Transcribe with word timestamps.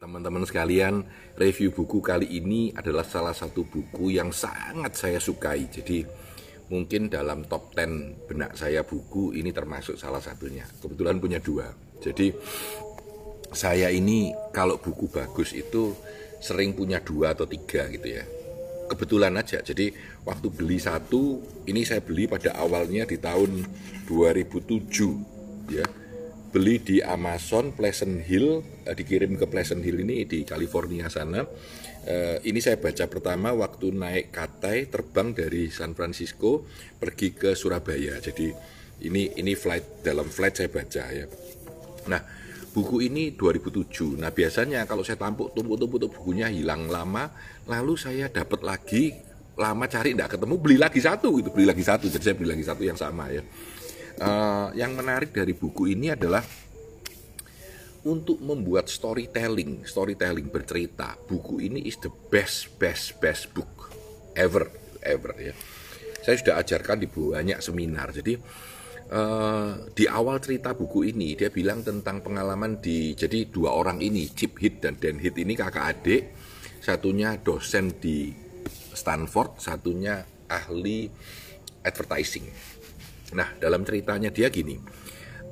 Teman-teman 0.00 0.48
sekalian, 0.48 1.04
review 1.36 1.76
buku 1.76 2.00
kali 2.00 2.24
ini 2.24 2.72
adalah 2.72 3.04
salah 3.04 3.36
satu 3.36 3.68
buku 3.68 4.16
yang 4.16 4.32
sangat 4.32 4.96
saya 4.96 5.20
sukai. 5.20 5.68
Jadi 5.68 6.08
mungkin 6.72 7.12
dalam 7.12 7.44
top 7.44 7.76
10 7.76 8.24
benak 8.24 8.56
saya 8.56 8.80
buku 8.80 9.36
ini 9.36 9.52
termasuk 9.52 10.00
salah 10.00 10.24
satunya. 10.24 10.64
Kebetulan 10.80 11.20
punya 11.20 11.36
dua. 11.36 11.68
Jadi 12.00 12.32
saya 13.52 13.92
ini 13.92 14.32
kalau 14.56 14.80
buku 14.80 15.04
bagus 15.12 15.52
itu 15.52 15.92
sering 16.40 16.72
punya 16.72 17.04
dua 17.04 17.36
atau 17.36 17.44
tiga 17.44 17.84
gitu 17.92 18.08
ya. 18.08 18.24
Kebetulan 18.88 19.36
aja. 19.36 19.60
Jadi 19.60 19.92
waktu 20.24 20.48
beli 20.48 20.80
satu, 20.80 21.44
ini 21.68 21.84
saya 21.84 22.00
beli 22.00 22.24
pada 22.24 22.56
awalnya 22.56 23.04
di 23.04 23.20
tahun 23.20 23.68
2007 24.08 25.76
ya 25.76 25.84
beli 26.50 26.82
di 26.82 26.98
Amazon 26.98 27.70
Pleasant 27.70 28.26
Hill 28.26 28.60
eh, 28.82 28.94
dikirim 28.98 29.38
ke 29.38 29.46
Pleasant 29.46 29.80
Hill 29.86 30.02
ini 30.02 30.26
di 30.26 30.42
California 30.42 31.06
sana. 31.06 31.46
Eh, 32.02 32.42
ini 32.50 32.58
saya 32.58 32.76
baca 32.76 33.06
pertama 33.06 33.54
waktu 33.54 33.94
naik 33.94 34.34
katai 34.34 34.90
terbang 34.90 35.30
dari 35.30 35.70
San 35.70 35.94
Francisco 35.94 36.66
pergi 36.98 37.30
ke 37.32 37.54
Surabaya. 37.54 38.18
Jadi 38.18 38.50
ini 39.06 39.30
ini 39.38 39.54
flight 39.54 40.02
dalam 40.02 40.26
flight 40.26 40.58
saya 40.58 40.68
baca 40.68 41.04
ya. 41.14 41.26
Nah 42.10 42.20
buku 42.70 43.02
ini 43.02 43.34
2007 43.34 44.22
nah 44.22 44.30
biasanya 44.30 44.86
kalau 44.86 45.02
saya 45.02 45.18
tampuk 45.18 45.50
tumpuk-tumpuk 45.58 46.06
bukunya 46.06 46.46
hilang 46.46 46.86
lama 46.86 47.26
lalu 47.66 47.98
saya 47.98 48.30
dapat 48.30 48.62
lagi 48.62 49.10
lama 49.58 49.90
cari 49.90 50.14
tidak 50.14 50.38
ketemu 50.38 50.54
beli 50.54 50.76
lagi 50.78 51.02
satu 51.02 51.34
gitu. 51.38 51.50
Beli 51.54 51.66
lagi 51.66 51.82
satu 51.86 52.10
jadi 52.10 52.24
saya 52.30 52.36
beli 52.38 52.50
lagi 52.54 52.64
satu 52.66 52.82
yang 52.82 52.98
sama 52.98 53.30
ya 53.30 53.42
uh, 54.20 54.68
yang 54.76 54.92
menarik 54.94 55.32
dari 55.32 55.56
buku 55.56 55.90
ini 55.96 56.12
adalah 56.12 56.44
untuk 58.00 58.40
membuat 58.40 58.88
storytelling, 58.88 59.84
storytelling 59.84 60.48
bercerita. 60.48 61.16
Buku 61.20 61.60
ini 61.60 61.84
is 61.84 62.00
the 62.00 62.12
best, 62.32 62.72
best, 62.80 63.20
best 63.20 63.52
book 63.52 63.92
ever, 64.36 64.68
ever 65.04 65.32
ya. 65.36 65.54
Saya 66.20 66.36
sudah 66.36 66.54
ajarkan 66.60 66.96
di 67.00 67.08
banyak 67.08 67.60
seminar. 67.60 68.12
Jadi 68.12 68.36
uh, 69.12 69.88
di 69.92 70.04
awal 70.08 70.40
cerita 70.40 70.72
buku 70.72 71.12
ini 71.12 71.36
dia 71.36 71.52
bilang 71.52 71.84
tentang 71.84 72.24
pengalaman 72.24 72.80
di 72.80 73.12
jadi 73.16 73.48
dua 73.48 73.76
orang 73.76 74.00
ini 74.00 74.28
Chip 74.32 74.56
Hit 74.60 74.84
dan 74.84 74.96
Dan 74.96 75.20
Hit 75.20 75.36
ini 75.36 75.52
kakak 75.56 75.84
adik. 75.96 76.22
Satunya 76.80 77.36
dosen 77.36 77.92
di 78.00 78.32
Stanford, 78.96 79.60
satunya 79.60 80.24
ahli 80.48 81.12
advertising 81.84 82.79
Nah, 83.34 83.54
dalam 83.62 83.86
ceritanya 83.86 84.30
dia 84.34 84.50
gini, 84.50 84.78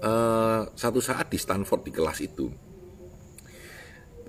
uh, 0.03 0.67
satu 0.75 0.99
saat 0.99 1.31
di 1.31 1.39
Stanford 1.39 1.83
di 1.87 1.93
kelas 1.95 2.19
itu, 2.23 2.47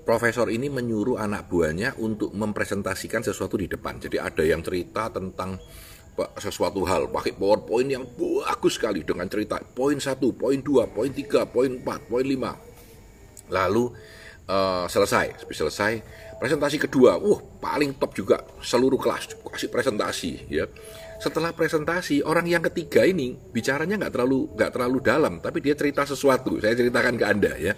profesor 0.06 0.50
ini 0.50 0.70
menyuruh 0.70 1.18
anak 1.18 1.50
buahnya 1.50 1.98
untuk 1.98 2.30
mempresentasikan 2.34 3.22
sesuatu 3.26 3.58
di 3.58 3.66
depan. 3.66 3.98
Jadi 3.98 4.16
ada 4.18 4.42
yang 4.42 4.62
cerita 4.62 5.10
tentang 5.10 5.58
sesuatu 6.36 6.84
hal. 6.84 7.08
Pakai 7.08 7.32
PowerPoint 7.32 7.88
yang 7.88 8.04
bagus 8.18 8.76
sekali 8.76 9.06
dengan 9.06 9.24
cerita. 9.30 9.56
Poin 9.62 9.96
satu, 9.96 10.36
poin 10.36 10.60
dua, 10.60 10.84
poin 10.90 11.08
tiga, 11.08 11.48
poin 11.48 11.80
empat, 11.80 12.06
poin 12.10 12.26
lima. 12.26 12.52
Lalu 13.48 13.90
uh, 14.46 14.86
selesai, 14.86 15.48
selesai 15.48 15.92
presentasi 16.36 16.76
kedua, 16.76 17.16
wah 17.16 17.40
paling 17.58 17.96
top 17.96 18.12
juga. 18.14 18.42
Seluruh 18.60 19.00
kelas 19.00 19.32
kasih 19.50 19.70
presentasi 19.72 20.32
ya 20.46 20.64
setelah 21.20 21.52
presentasi 21.52 22.24
orang 22.24 22.48
yang 22.48 22.64
ketiga 22.72 23.04
ini 23.04 23.36
bicaranya 23.36 24.00
nggak 24.00 24.12
terlalu 24.16 24.48
nggak 24.56 24.72
terlalu 24.72 24.98
dalam 25.04 25.34
tapi 25.44 25.60
dia 25.60 25.76
cerita 25.76 26.08
sesuatu. 26.08 26.56
Saya 26.56 26.72
ceritakan 26.72 27.14
ke 27.20 27.24
anda 27.28 27.52
ya. 27.60 27.76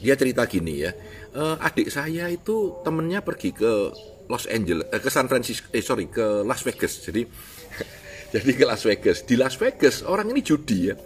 Dia 0.00 0.14
cerita 0.20 0.44
gini 0.44 0.84
ya. 0.84 0.92
E, 1.32 1.42
adik 1.56 1.88
saya 1.88 2.28
itu 2.28 2.84
temennya 2.84 3.24
pergi 3.24 3.56
ke 3.56 3.72
Los 4.28 4.46
Angeles 4.46 4.86
eh, 4.92 5.00
ke 5.00 5.10
San 5.10 5.26
Francisco 5.26 5.72
eh 5.72 5.80
sorry 5.80 6.12
ke 6.12 6.44
Las 6.44 6.60
Vegas. 6.60 7.00
Jadi 7.08 7.24
jadi 8.36 8.50
ke 8.52 8.64
Las 8.68 8.84
Vegas. 8.84 9.24
Di 9.24 9.40
Las 9.40 9.56
Vegas 9.56 10.04
orang 10.04 10.28
ini 10.36 10.44
judi 10.44 10.92
ya. 10.92 10.96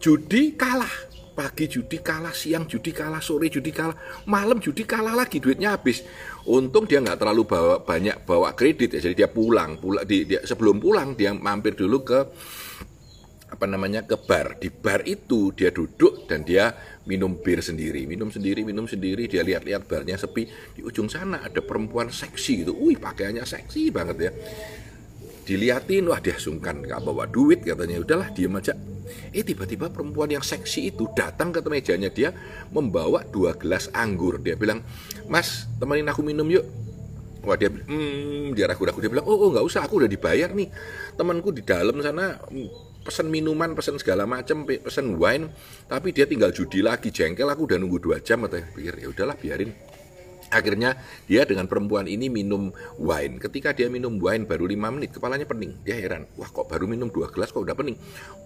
Judi 0.00 0.56
kalah 0.56 1.07
pagi 1.38 1.70
judi 1.70 2.02
kalah, 2.02 2.34
siang 2.34 2.66
judi 2.66 2.90
kalah, 2.90 3.22
sore 3.22 3.46
judi 3.46 3.70
kalah, 3.70 3.94
malam 4.26 4.58
judi 4.58 4.82
kalah 4.82 5.14
lagi, 5.14 5.38
duitnya 5.38 5.78
habis. 5.78 6.02
Untung 6.50 6.90
dia 6.90 6.98
nggak 6.98 7.14
terlalu 7.14 7.46
bawa 7.46 7.78
banyak 7.86 8.26
bawa 8.26 8.58
kredit 8.58 8.98
ya, 8.98 9.00
jadi 9.06 9.14
dia 9.14 9.28
pulang, 9.30 9.78
pulang 9.78 10.02
di, 10.02 10.26
dia, 10.26 10.42
sebelum 10.42 10.82
pulang 10.82 11.14
dia 11.14 11.30
mampir 11.30 11.78
dulu 11.78 12.02
ke 12.02 12.18
apa 13.54 13.64
namanya 13.70 14.02
ke 14.02 14.18
bar. 14.18 14.58
Di 14.58 14.66
bar 14.66 15.06
itu 15.06 15.54
dia 15.54 15.70
duduk 15.70 16.26
dan 16.26 16.42
dia 16.42 16.74
minum 17.06 17.38
bir 17.38 17.62
sendiri, 17.62 18.02
minum 18.10 18.34
sendiri, 18.34 18.66
minum 18.66 18.90
sendiri. 18.90 19.30
Dia 19.30 19.46
lihat-lihat 19.46 19.86
barnya 19.86 20.18
sepi. 20.18 20.50
Di 20.74 20.82
ujung 20.82 21.06
sana 21.06 21.46
ada 21.46 21.62
perempuan 21.62 22.10
seksi 22.10 22.66
gitu, 22.66 22.74
wih 22.74 22.98
pakaiannya 22.98 23.46
seksi 23.46 23.94
banget 23.94 24.16
ya 24.26 24.32
diliatin 25.48 26.04
wah 26.12 26.20
dia 26.20 26.36
sungkan 26.36 26.84
nggak 26.84 27.00
bawa 27.00 27.24
duit 27.24 27.64
katanya. 27.64 28.04
Udahlah 28.04 28.28
diem 28.36 28.52
aja. 28.52 28.76
Eh 29.32 29.40
tiba-tiba 29.40 29.88
perempuan 29.88 30.28
yang 30.28 30.44
seksi 30.44 30.92
itu 30.92 31.08
datang 31.16 31.48
ke 31.48 31.64
mejanya 31.64 32.12
dia 32.12 32.36
membawa 32.68 33.24
dua 33.24 33.56
gelas 33.56 33.88
anggur. 33.96 34.36
Dia 34.44 34.60
bilang 34.60 34.84
mas 35.24 35.64
temenin 35.80 36.04
aku 36.12 36.20
minum 36.20 36.44
yuk. 36.44 36.68
Wah 37.48 37.56
dia 37.56 37.72
hmm, 37.72 38.52
dia 38.52 38.68
ragu-ragu. 38.68 39.00
Dia 39.00 39.08
bilang 39.08 39.24
oh 39.24 39.48
oh 39.48 39.64
usah 39.64 39.88
aku 39.88 40.04
udah 40.04 40.10
dibayar 40.10 40.52
nih. 40.52 40.68
Temanku 41.16 41.56
di 41.56 41.64
dalam 41.64 41.96
sana 42.04 42.36
hmm, 42.36 43.00
pesan 43.08 43.32
minuman 43.32 43.72
pesan 43.72 43.96
segala 43.96 44.28
macam 44.28 44.68
pesan 44.68 45.16
wine 45.16 45.48
tapi 45.88 46.12
dia 46.12 46.28
tinggal 46.28 46.52
judi 46.52 46.84
lagi 46.84 47.08
jengkel. 47.08 47.48
Aku 47.48 47.64
udah 47.64 47.80
nunggu 47.80 47.96
dua 47.96 48.20
jam 48.20 48.44
atau 48.44 48.60
pikir 48.76 49.00
ya 49.00 49.08
udahlah 49.08 49.40
biarin 49.40 49.72
Akhirnya 50.48 50.96
dia 51.28 51.44
dengan 51.44 51.68
perempuan 51.68 52.08
ini 52.08 52.32
minum 52.32 52.72
wine. 52.96 53.36
Ketika 53.36 53.76
dia 53.76 53.92
minum 53.92 54.16
wine 54.16 54.48
baru 54.48 54.64
lima 54.64 54.88
menit, 54.88 55.12
kepalanya 55.12 55.44
pening. 55.44 55.76
Dia 55.84 56.00
heran, 56.00 56.24
wah 56.40 56.48
kok 56.48 56.68
baru 56.72 56.88
minum 56.88 57.12
dua 57.12 57.28
gelas 57.28 57.52
kok 57.52 57.64
udah 57.64 57.76
pening. 57.76 57.96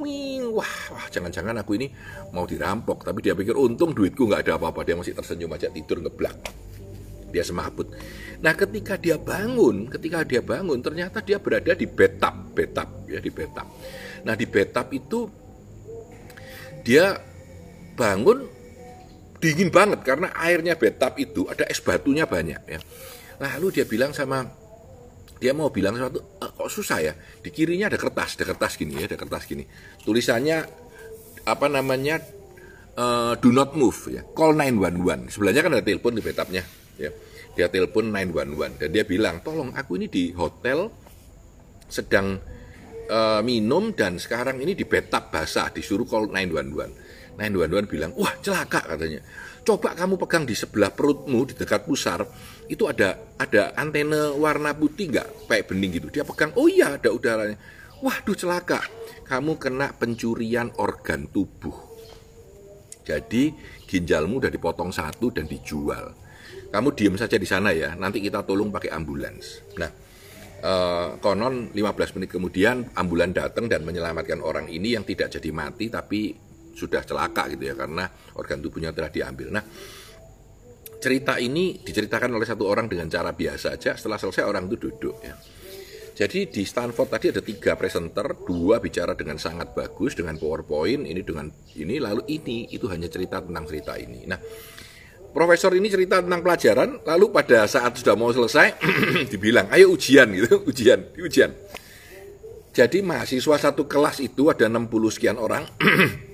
Wing, 0.03 0.51
wah, 0.51 0.75
wah 0.91 1.07
jangan-jangan 1.11 1.63
aku 1.63 1.79
ini 1.79 1.95
mau 2.35 2.43
dirampok. 2.43 3.07
Tapi 3.07 3.19
dia 3.23 3.39
pikir 3.39 3.55
untung 3.55 3.95
duitku 3.95 4.27
nggak 4.27 4.51
ada 4.51 4.59
apa-apa. 4.59 4.83
Dia 4.83 4.99
masih 4.99 5.15
tersenyum 5.15 5.55
aja 5.55 5.71
tidur 5.71 6.03
ngeblak. 6.03 6.37
Dia 7.33 7.47
semaput. 7.47 7.89
Nah 8.43 8.53
ketika 8.53 8.99
dia 8.99 9.17
bangun, 9.17 9.87
ketika 9.89 10.27
dia 10.27 10.43
bangun 10.43 10.83
ternyata 10.83 11.23
dia 11.23 11.39
berada 11.39 11.73
di 11.73 11.87
betap, 11.87 12.35
betap 12.53 13.07
ya 13.07 13.23
di 13.23 13.31
betap. 13.31 13.71
Nah 14.27 14.35
di 14.35 14.45
betap 14.45 14.91
itu 14.91 15.31
dia 16.83 17.17
bangun 17.95 18.62
dingin 19.43 19.75
banget 19.75 20.07
karena 20.07 20.31
airnya 20.39 20.79
betap 20.79 21.19
itu 21.19 21.51
ada 21.51 21.67
es 21.67 21.83
batunya 21.83 22.31
banyak 22.31 22.63
ya. 22.63 22.79
Lalu 23.43 23.83
dia 23.83 23.85
bilang 23.91 24.15
sama 24.15 24.47
dia 25.43 25.51
mau 25.51 25.75
bilang 25.75 25.99
sesuatu 25.99 26.23
e, 26.39 26.47
kok 26.47 26.71
susah 26.71 26.99
ya. 27.03 27.13
Di 27.43 27.51
kirinya 27.51 27.91
ada 27.91 27.99
kertas, 27.99 28.39
ada 28.39 28.55
kertas 28.55 28.79
gini 28.79 29.03
ya, 29.03 29.11
ada 29.11 29.19
kertas 29.19 29.43
gini. 29.51 29.67
Tulisannya 30.07 30.63
apa 31.43 31.67
namanya 31.67 32.23
uh, 32.95 33.35
do 33.43 33.51
not 33.51 33.75
move 33.75 33.99
ya. 34.15 34.23
Call 34.31 34.55
911. 34.55 35.35
Sebelahnya 35.35 35.61
kan 35.67 35.73
ada 35.75 35.83
telepon 35.83 36.15
di 36.15 36.23
betapnya 36.23 36.63
ya. 36.95 37.11
Dia 37.59 37.67
telepon 37.67 38.15
911 38.15 38.79
dan 38.79 38.89
dia 38.95 39.03
bilang, 39.03 39.43
"Tolong 39.43 39.75
aku 39.75 39.99
ini 39.99 40.07
di 40.07 40.31
hotel 40.33 40.89
sedang 41.91 42.39
uh, 43.11 43.43
minum 43.43 43.91
dan 43.93 44.17
sekarang 44.23 44.63
ini 44.63 44.79
di 44.79 44.87
betap 44.87 45.35
basah, 45.35 45.75
disuruh 45.75 46.07
call 46.07 46.31
911." 46.31 47.02
911 47.37 47.89
bilang, 47.89 48.11
wah 48.19 48.35
celaka 48.45 48.85
katanya. 48.85 49.21
Coba 49.63 49.95
kamu 49.95 50.19
pegang 50.19 50.43
di 50.43 50.59
sebelah 50.59 50.91
perutmu 50.91 51.47
di 51.47 51.55
dekat 51.55 51.87
pusar, 51.87 52.27
itu 52.67 52.91
ada 52.91 53.15
ada 53.39 53.71
antena 53.79 54.35
warna 54.35 54.75
putih 54.75 55.15
nggak 55.15 55.47
kayak 55.47 55.65
bening 55.71 55.91
gitu. 56.03 56.09
Dia 56.11 56.27
pegang, 56.27 56.51
oh 56.59 56.67
iya 56.67 56.99
ada 56.99 57.15
udaranya. 57.15 57.57
Waduh 58.03 58.35
celaka, 58.35 58.83
kamu 59.31 59.63
kena 59.63 59.95
pencurian 59.95 60.75
organ 60.83 61.31
tubuh. 61.31 61.95
Jadi 63.07 63.55
ginjalmu 63.87 64.43
udah 64.43 64.51
dipotong 64.51 64.91
satu 64.91 65.31
dan 65.31 65.47
dijual. 65.47 66.11
Kamu 66.73 66.89
diem 66.97 67.15
saja 67.15 67.39
di 67.39 67.47
sana 67.47 67.71
ya, 67.71 67.95
nanti 67.95 68.19
kita 68.19 68.43
tolong 68.43 68.75
pakai 68.75 68.91
ambulans. 68.91 69.63
Nah, 69.79 69.91
eh, 70.59 71.09
konon 71.23 71.71
15 71.71 72.19
menit 72.19 72.31
kemudian 72.35 72.91
ambulan 72.99 73.31
datang 73.31 73.71
dan 73.71 73.87
menyelamatkan 73.87 74.43
orang 74.43 74.67
ini 74.67 74.99
yang 74.99 75.07
tidak 75.07 75.31
jadi 75.39 75.51
mati 75.55 75.87
tapi 75.87 76.42
sudah 76.73 77.05
celaka 77.05 77.49
gitu 77.53 77.69
ya 77.69 77.75
karena 77.77 78.09
organ 78.37 78.59
tubuhnya 78.61 78.91
telah 78.91 79.13
diambil. 79.13 79.49
Nah, 79.53 79.65
cerita 81.03 81.37
ini 81.43 81.83
diceritakan 81.83 82.31
oleh 82.33 82.47
satu 82.47 82.65
orang 82.67 82.87
dengan 82.87 83.11
cara 83.11 83.35
biasa 83.35 83.75
aja. 83.75 83.99
Setelah 83.99 84.19
selesai 84.23 84.47
orang 84.47 84.71
itu 84.71 84.89
duduk 84.89 85.17
ya. 85.23 85.35
Jadi 86.13 86.53
di 86.53 86.63
Stanford 86.69 87.09
tadi 87.09 87.33
ada 87.33 87.41
tiga 87.41 87.73
presenter, 87.73 88.37
dua 88.45 88.79
bicara 88.85 89.17
dengan 89.17 89.41
sangat 89.41 89.73
bagus 89.73 90.13
dengan 90.13 90.37
PowerPoint, 90.37 91.09
ini 91.09 91.25
dengan 91.25 91.49
ini, 91.75 91.97
lalu 91.97 92.29
ini 92.29 92.69
itu 92.69 92.85
hanya 92.93 93.09
cerita 93.09 93.41
tentang 93.41 93.65
cerita 93.65 93.97
ini. 93.97 94.29
Nah, 94.29 94.37
profesor 95.33 95.73
ini 95.73 95.89
cerita 95.89 96.21
tentang 96.21 96.45
pelajaran, 96.45 97.01
lalu 97.09 97.33
pada 97.33 97.65
saat 97.65 97.97
sudah 97.97 98.13
mau 98.13 98.29
selesai 98.29 98.77
dibilang, 99.33 99.73
ayo 99.73 99.89
ujian 99.97 100.29
gitu, 100.37 100.61
ujian, 100.71 101.01
ujian. 101.17 101.51
Jadi 102.73 103.01
mahasiswa 103.01 103.57
satu 103.57 103.89
kelas 103.89 104.21
itu 104.21 104.53
ada 104.53 104.69
60 104.69 104.93
sekian 105.17 105.41
orang, 105.41 105.65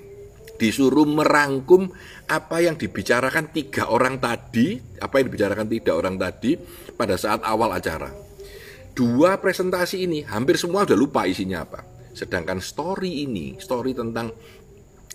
disuruh 0.59 1.07
merangkum 1.07 1.87
apa 2.27 2.59
yang 2.59 2.75
dibicarakan 2.75 3.49
tiga 3.55 3.87
orang 3.87 4.19
tadi, 4.19 4.75
apa 4.99 5.23
yang 5.23 5.31
dibicarakan 5.31 5.67
tiga 5.71 5.95
orang 5.95 6.19
tadi 6.19 6.59
pada 6.93 7.15
saat 7.15 7.39
awal 7.47 7.71
acara. 7.71 8.11
Dua 8.91 9.39
presentasi 9.39 10.03
ini 10.03 10.27
hampir 10.27 10.59
semua 10.59 10.83
udah 10.83 10.99
lupa 10.99 11.23
isinya 11.23 11.63
apa. 11.63 11.79
Sedangkan 12.11 12.59
story 12.59 13.23
ini, 13.23 13.55
story 13.55 13.95
tentang 13.95 14.35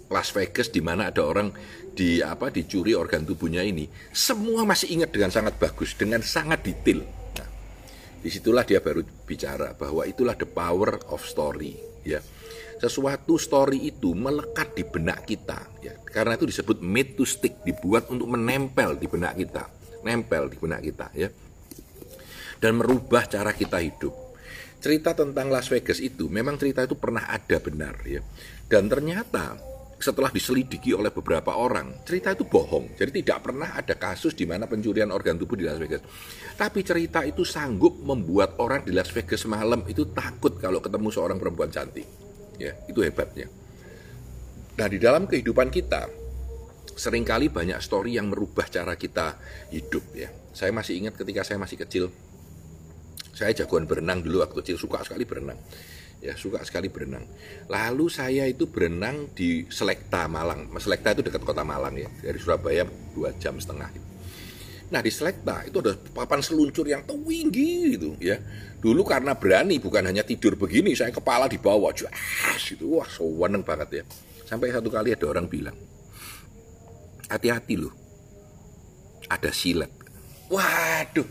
Las 0.09 0.33
Vegas 0.33 0.73
di 0.73 0.81
mana 0.81 1.13
ada 1.13 1.21
orang 1.21 1.53
di 1.93 2.25
apa 2.25 2.49
dicuri 2.49 2.97
organ 2.97 3.29
tubuhnya 3.29 3.61
ini, 3.61 3.85
semua 4.17 4.65
masih 4.65 4.97
ingat 4.97 5.13
dengan 5.13 5.29
sangat 5.29 5.61
bagus, 5.61 5.93
dengan 5.93 6.25
sangat 6.25 6.65
detail. 6.65 7.05
Nah, 7.37 7.49
di 8.25 8.29
situlah 8.33 8.65
dia 8.65 8.81
baru 8.81 9.05
bicara 9.29 9.77
bahwa 9.77 10.09
itulah 10.09 10.33
the 10.33 10.49
power 10.49 10.97
of 11.13 11.21
story, 11.29 11.77
ya 12.01 12.25
sesuatu 12.79 13.39
story 13.39 13.91
itu 13.91 14.13
melekat 14.13 14.75
di 14.75 14.85
benak 14.87 15.27
kita 15.27 15.61
ya 15.83 15.95
karena 16.09 16.39
itu 16.39 16.47
disebut 16.49 16.79
made 16.83 17.19
to 17.19 17.27
stick 17.27 17.63
dibuat 17.63 18.11
untuk 18.11 18.31
menempel 18.31 18.99
di 18.99 19.07
benak 19.07 19.35
kita 19.39 19.65
nempel 20.05 20.51
di 20.51 20.57
benak 20.59 20.81
kita 20.85 21.07
ya 21.15 21.29
dan 22.59 22.79
merubah 22.79 23.27
cara 23.27 23.53
kita 23.55 23.81
hidup 23.81 24.13
cerita 24.81 25.17
tentang 25.17 25.49
Las 25.49 25.73
Vegas 25.73 25.99
itu 25.99 26.29
memang 26.29 26.61
cerita 26.61 26.85
itu 26.85 26.95
pernah 26.97 27.25
ada 27.27 27.57
benar 27.63 27.97
ya 28.05 28.21
dan 28.69 28.91
ternyata 28.91 29.75
setelah 30.05 30.29
diselidiki 30.29 30.93
oleh 30.93 31.09
beberapa 31.09 31.57
orang, 31.57 32.05
cerita 32.05 32.37
itu 32.37 32.45
bohong. 32.45 32.93
Jadi 32.93 33.25
tidak 33.25 33.49
pernah 33.49 33.73
ada 33.73 33.97
kasus 33.97 34.37
di 34.37 34.45
mana 34.45 34.69
pencurian 34.69 35.09
organ 35.09 35.41
tubuh 35.41 35.57
di 35.57 35.65
Las 35.65 35.81
Vegas. 35.81 36.05
Tapi 36.61 36.85
cerita 36.85 37.25
itu 37.25 37.41
sanggup 37.41 38.05
membuat 38.05 38.61
orang 38.61 38.85
di 38.85 38.93
Las 38.93 39.09
Vegas 39.09 39.49
malam 39.49 39.81
itu 39.89 40.13
takut 40.13 40.61
kalau 40.61 40.85
ketemu 40.85 41.09
seorang 41.09 41.41
perempuan 41.41 41.73
cantik. 41.73 42.24
Ya, 42.59 42.73
itu 42.87 43.03
hebatnya. 43.03 43.51
Nah, 44.75 44.87
di 44.91 44.99
dalam 44.99 45.27
kehidupan 45.31 45.71
kita 45.71 46.11
sering 46.95 47.27
kali 47.27 47.51
banyak 47.51 47.79
story 47.83 48.15
yang 48.15 48.31
merubah 48.31 48.67
cara 48.71 48.95
kita 48.95 49.39
hidup 49.75 50.05
ya. 50.15 50.31
Saya 50.55 50.71
masih 50.71 51.03
ingat 51.03 51.19
ketika 51.19 51.43
saya 51.43 51.59
masih 51.59 51.79
kecil, 51.79 52.05
saya 53.35 53.51
jagoan 53.51 53.91
berenang 53.91 54.23
dulu 54.23 54.47
waktu 54.47 54.63
kecil, 54.63 54.79
suka 54.79 55.03
sekali 55.03 55.27
berenang. 55.27 55.59
Ya, 56.23 56.39
suka 56.39 56.63
sekali 56.65 56.89
berenang. 56.89 57.27
Lalu 57.69 58.07
saya 58.09 58.49
itu 58.49 58.65
berenang 58.71 59.35
di 59.37 59.69
Selekta 59.69 60.25
Malang. 60.25 60.73
Selekta 60.81 61.13
itu 61.13 61.21
dekat 61.27 61.43
kota 61.45 61.67
Malang 61.67 61.99
ya, 61.99 62.09
dari 62.23 62.39
Surabaya 62.39 62.87
dua 63.13 63.35
jam 63.37 63.59
setengah. 63.61 64.14
Nah 64.93 65.01
di 65.01 65.11
Selekta 65.13 65.65
itu 65.65 65.81
ada 65.81 65.97
papan 65.97 66.45
seluncur 66.45 66.85
yang 66.85 67.05
tinggi 67.09 67.97
gitu 67.97 68.17
ya. 68.21 68.37
Dulu 68.81 69.01
karena 69.01 69.33
berani 69.33 69.81
bukan 69.81 70.05
hanya 70.05 70.21
tidur 70.21 70.61
begini, 70.61 70.93
saya 70.93 71.09
kepala 71.09 71.49
di 71.49 71.57
bawah, 71.57 71.89
jas 71.97 72.13
itu 72.69 73.01
wah 73.01 73.09
seweneng 73.09 73.65
banget 73.65 73.89
ya. 74.01 74.05
Sampai 74.45 74.69
satu 74.69 74.93
kali 74.93 75.17
ada 75.17 75.25
orang 75.25 75.49
bilang, 75.49 75.73
hati-hati 77.33 77.81
loh, 77.81 77.97
ada 79.25 79.49
silet. 79.49 79.89
Waduh, 80.53 81.25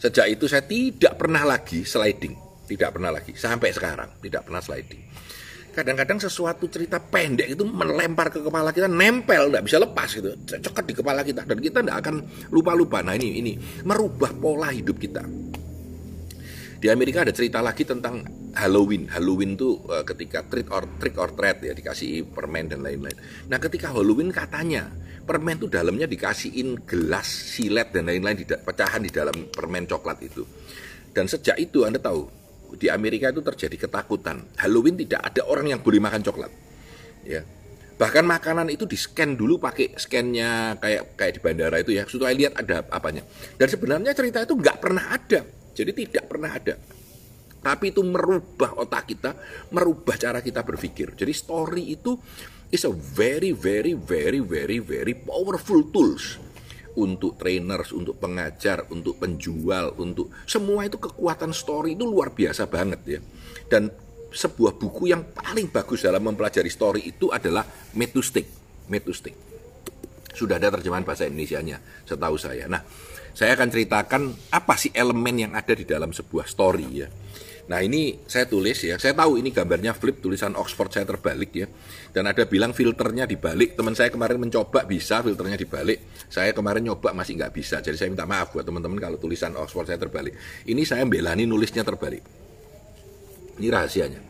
sejak 0.00 0.32
itu 0.32 0.48
saya 0.48 0.64
tidak 0.64 1.20
pernah 1.20 1.44
lagi 1.44 1.84
sliding, 1.84 2.32
tidak 2.64 2.96
pernah 2.96 3.12
lagi 3.12 3.36
sampai 3.36 3.76
sekarang 3.76 4.10
tidak 4.24 4.48
pernah 4.48 4.64
sliding 4.64 5.25
kadang-kadang 5.76 6.16
sesuatu 6.16 6.64
cerita 6.72 6.96
pendek 6.96 7.52
itu 7.52 7.68
melempar 7.68 8.32
ke 8.32 8.40
kepala 8.40 8.72
kita 8.72 8.88
nempel 8.88 9.52
nggak 9.52 9.64
bisa 9.68 9.76
lepas 9.76 10.08
gitu. 10.08 10.32
Cekat 10.48 10.84
di 10.88 10.94
kepala 10.96 11.20
kita 11.20 11.44
dan 11.44 11.58
kita 11.60 11.84
nggak 11.84 11.98
akan 12.00 12.16
lupa-lupa. 12.48 13.04
Nah 13.04 13.12
ini 13.12 13.44
ini 13.44 13.52
merubah 13.84 14.32
pola 14.32 14.72
hidup 14.72 14.96
kita. 14.96 15.20
Di 16.80 16.88
Amerika 16.88 17.28
ada 17.28 17.32
cerita 17.32 17.60
lagi 17.60 17.84
tentang 17.84 18.24
Halloween. 18.56 19.12
Halloween 19.12 19.52
itu 19.60 19.76
uh, 19.84 20.00
ketika 20.00 20.48
trick 20.48 20.72
or 20.72 20.88
trick 20.96 21.16
or 21.20 21.28
treat 21.36 21.60
ya 21.60 21.76
dikasih 21.76 22.24
permen 22.32 22.72
dan 22.72 22.80
lain-lain. 22.80 23.16
Nah 23.52 23.60
ketika 23.60 23.92
Halloween 23.92 24.32
katanya 24.32 24.88
permen 25.28 25.60
itu 25.60 25.68
dalamnya 25.68 26.08
dikasihin 26.08 26.88
gelas 26.88 27.28
silet 27.28 27.92
dan 27.92 28.08
lain-lain 28.08 28.40
pecahan 28.64 29.04
di 29.04 29.12
dalam 29.12 29.52
permen 29.52 29.84
coklat 29.84 30.24
itu. 30.24 30.40
Dan 31.12 31.28
sejak 31.28 31.60
itu 31.60 31.84
anda 31.84 32.00
tahu 32.00 32.45
di 32.74 32.90
Amerika 32.90 33.30
itu 33.30 33.38
terjadi 33.44 33.86
ketakutan. 33.86 34.42
Halloween 34.58 34.98
tidak 34.98 35.22
ada 35.22 35.46
orang 35.46 35.70
yang 35.70 35.80
boleh 35.80 36.02
makan 36.02 36.20
coklat. 36.26 36.50
Ya. 37.22 37.46
Bahkan 37.96 38.24
makanan 38.28 38.68
itu 38.68 38.84
di 38.84 38.98
scan 38.98 39.38
dulu 39.38 39.56
pakai 39.56 39.96
scannya 39.96 40.76
kayak 40.76 41.16
kayak 41.16 41.32
di 41.36 41.40
bandara 41.40 41.76
itu 41.80 41.96
ya, 41.96 42.04
supaya 42.04 42.34
lihat 42.36 42.52
ada 42.60 42.84
apanya. 42.92 43.24
Dan 43.56 43.66
sebenarnya 43.72 44.12
cerita 44.12 44.44
itu 44.44 44.52
nggak 44.52 44.78
pernah 44.82 45.04
ada. 45.08 45.40
Jadi 45.72 45.90
tidak 46.04 46.24
pernah 46.28 46.50
ada. 46.52 46.74
Tapi 47.56 47.90
itu 47.90 48.04
merubah 48.04 48.78
otak 48.78 49.10
kita, 49.10 49.32
merubah 49.72 50.14
cara 50.20 50.44
kita 50.44 50.60
berpikir. 50.62 51.16
Jadi 51.16 51.32
story 51.32 51.96
itu 51.96 52.14
is 52.70 52.84
a 52.84 52.92
very 52.92 53.54
very 53.54 53.94
very 53.94 54.42
very 54.42 54.78
very 54.82 55.14
powerful 55.14 55.86
tools 55.94 56.45
untuk 56.96 57.36
trainers, 57.36 57.92
untuk 57.92 58.16
pengajar, 58.16 58.88
untuk 58.88 59.20
penjual, 59.20 59.94
untuk 60.00 60.32
semua 60.48 60.88
itu 60.88 60.96
kekuatan 60.96 61.52
story 61.52 61.94
itu 61.94 62.08
luar 62.08 62.32
biasa 62.32 62.66
banget 62.66 63.00
ya. 63.06 63.20
Dan 63.68 63.92
sebuah 64.32 64.76
buku 64.76 65.12
yang 65.12 65.32
paling 65.32 65.72
bagus 65.72 66.04
dalam 66.04 66.24
mempelajari 66.24 66.68
story 66.68 67.00
itu 67.08 67.32
adalah 67.32 67.64
Metustik. 67.96 68.48
Metustik. 68.88 69.34
Sudah 70.36 70.60
ada 70.60 70.68
terjemahan 70.68 71.04
bahasa 71.04 71.24
Indonesia-nya, 71.24 71.80
setahu 72.04 72.36
saya. 72.36 72.68
Nah, 72.68 72.84
saya 73.32 73.56
akan 73.56 73.68
ceritakan 73.72 74.22
apa 74.52 74.74
sih 74.76 74.92
elemen 74.92 75.48
yang 75.48 75.52
ada 75.56 75.72
di 75.72 75.88
dalam 75.88 76.12
sebuah 76.12 76.44
story 76.44 76.88
ya. 76.92 77.08
Nah 77.66 77.82
ini 77.82 78.14
saya 78.30 78.46
tulis 78.46 78.78
ya, 78.78 78.94
saya 78.94 79.10
tahu 79.10 79.42
ini 79.42 79.50
gambarnya 79.50 79.90
flip 79.90 80.22
tulisan 80.22 80.54
Oxford 80.54 80.94
saya 80.94 81.02
terbalik 81.02 81.50
ya. 81.50 81.66
Dan 82.14 82.30
ada 82.30 82.46
bilang 82.46 82.70
filternya 82.70 83.26
dibalik, 83.26 83.74
teman 83.74 83.90
saya 83.98 84.06
kemarin 84.06 84.38
mencoba 84.38 84.86
bisa 84.86 85.18
filternya 85.18 85.58
dibalik. 85.58 85.98
Saya 86.30 86.54
kemarin 86.54 86.86
nyoba 86.86 87.10
masih 87.10 87.34
nggak 87.34 87.50
bisa, 87.50 87.82
jadi 87.82 87.98
saya 87.98 88.14
minta 88.14 88.22
maaf 88.22 88.54
buat 88.54 88.62
teman-teman 88.62 89.02
kalau 89.02 89.18
tulisan 89.18 89.50
Oxford 89.58 89.90
saya 89.90 89.98
terbalik. 89.98 90.38
Ini 90.62 90.82
saya 90.86 91.02
belani 91.10 91.42
nulisnya 91.42 91.82
terbalik. 91.82 92.22
Ini 93.58 93.66
rahasianya. 93.66 94.20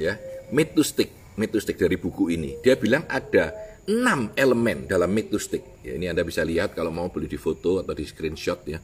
Ya, 0.00 0.16
made 0.48 0.72
to 0.72 0.80
stick, 0.80 1.12
made 1.36 1.52
to 1.52 1.60
stick 1.60 1.76
dari 1.76 2.00
buku 2.00 2.32
ini. 2.32 2.56
Dia 2.64 2.80
bilang 2.80 3.04
ada 3.12 3.52
enam 3.84 4.32
elemen 4.40 4.88
dalam 4.88 5.12
made 5.12 5.28
to 5.28 5.36
stick. 5.36 5.84
Ya, 5.84 6.00
ini 6.00 6.08
Anda 6.08 6.24
bisa 6.24 6.40
lihat 6.48 6.72
kalau 6.72 6.88
mau 6.88 7.12
beli 7.12 7.28
di 7.28 7.36
foto 7.36 7.76
atau 7.84 7.92
di 7.92 8.08
screenshot 8.08 8.64
ya 8.64 8.80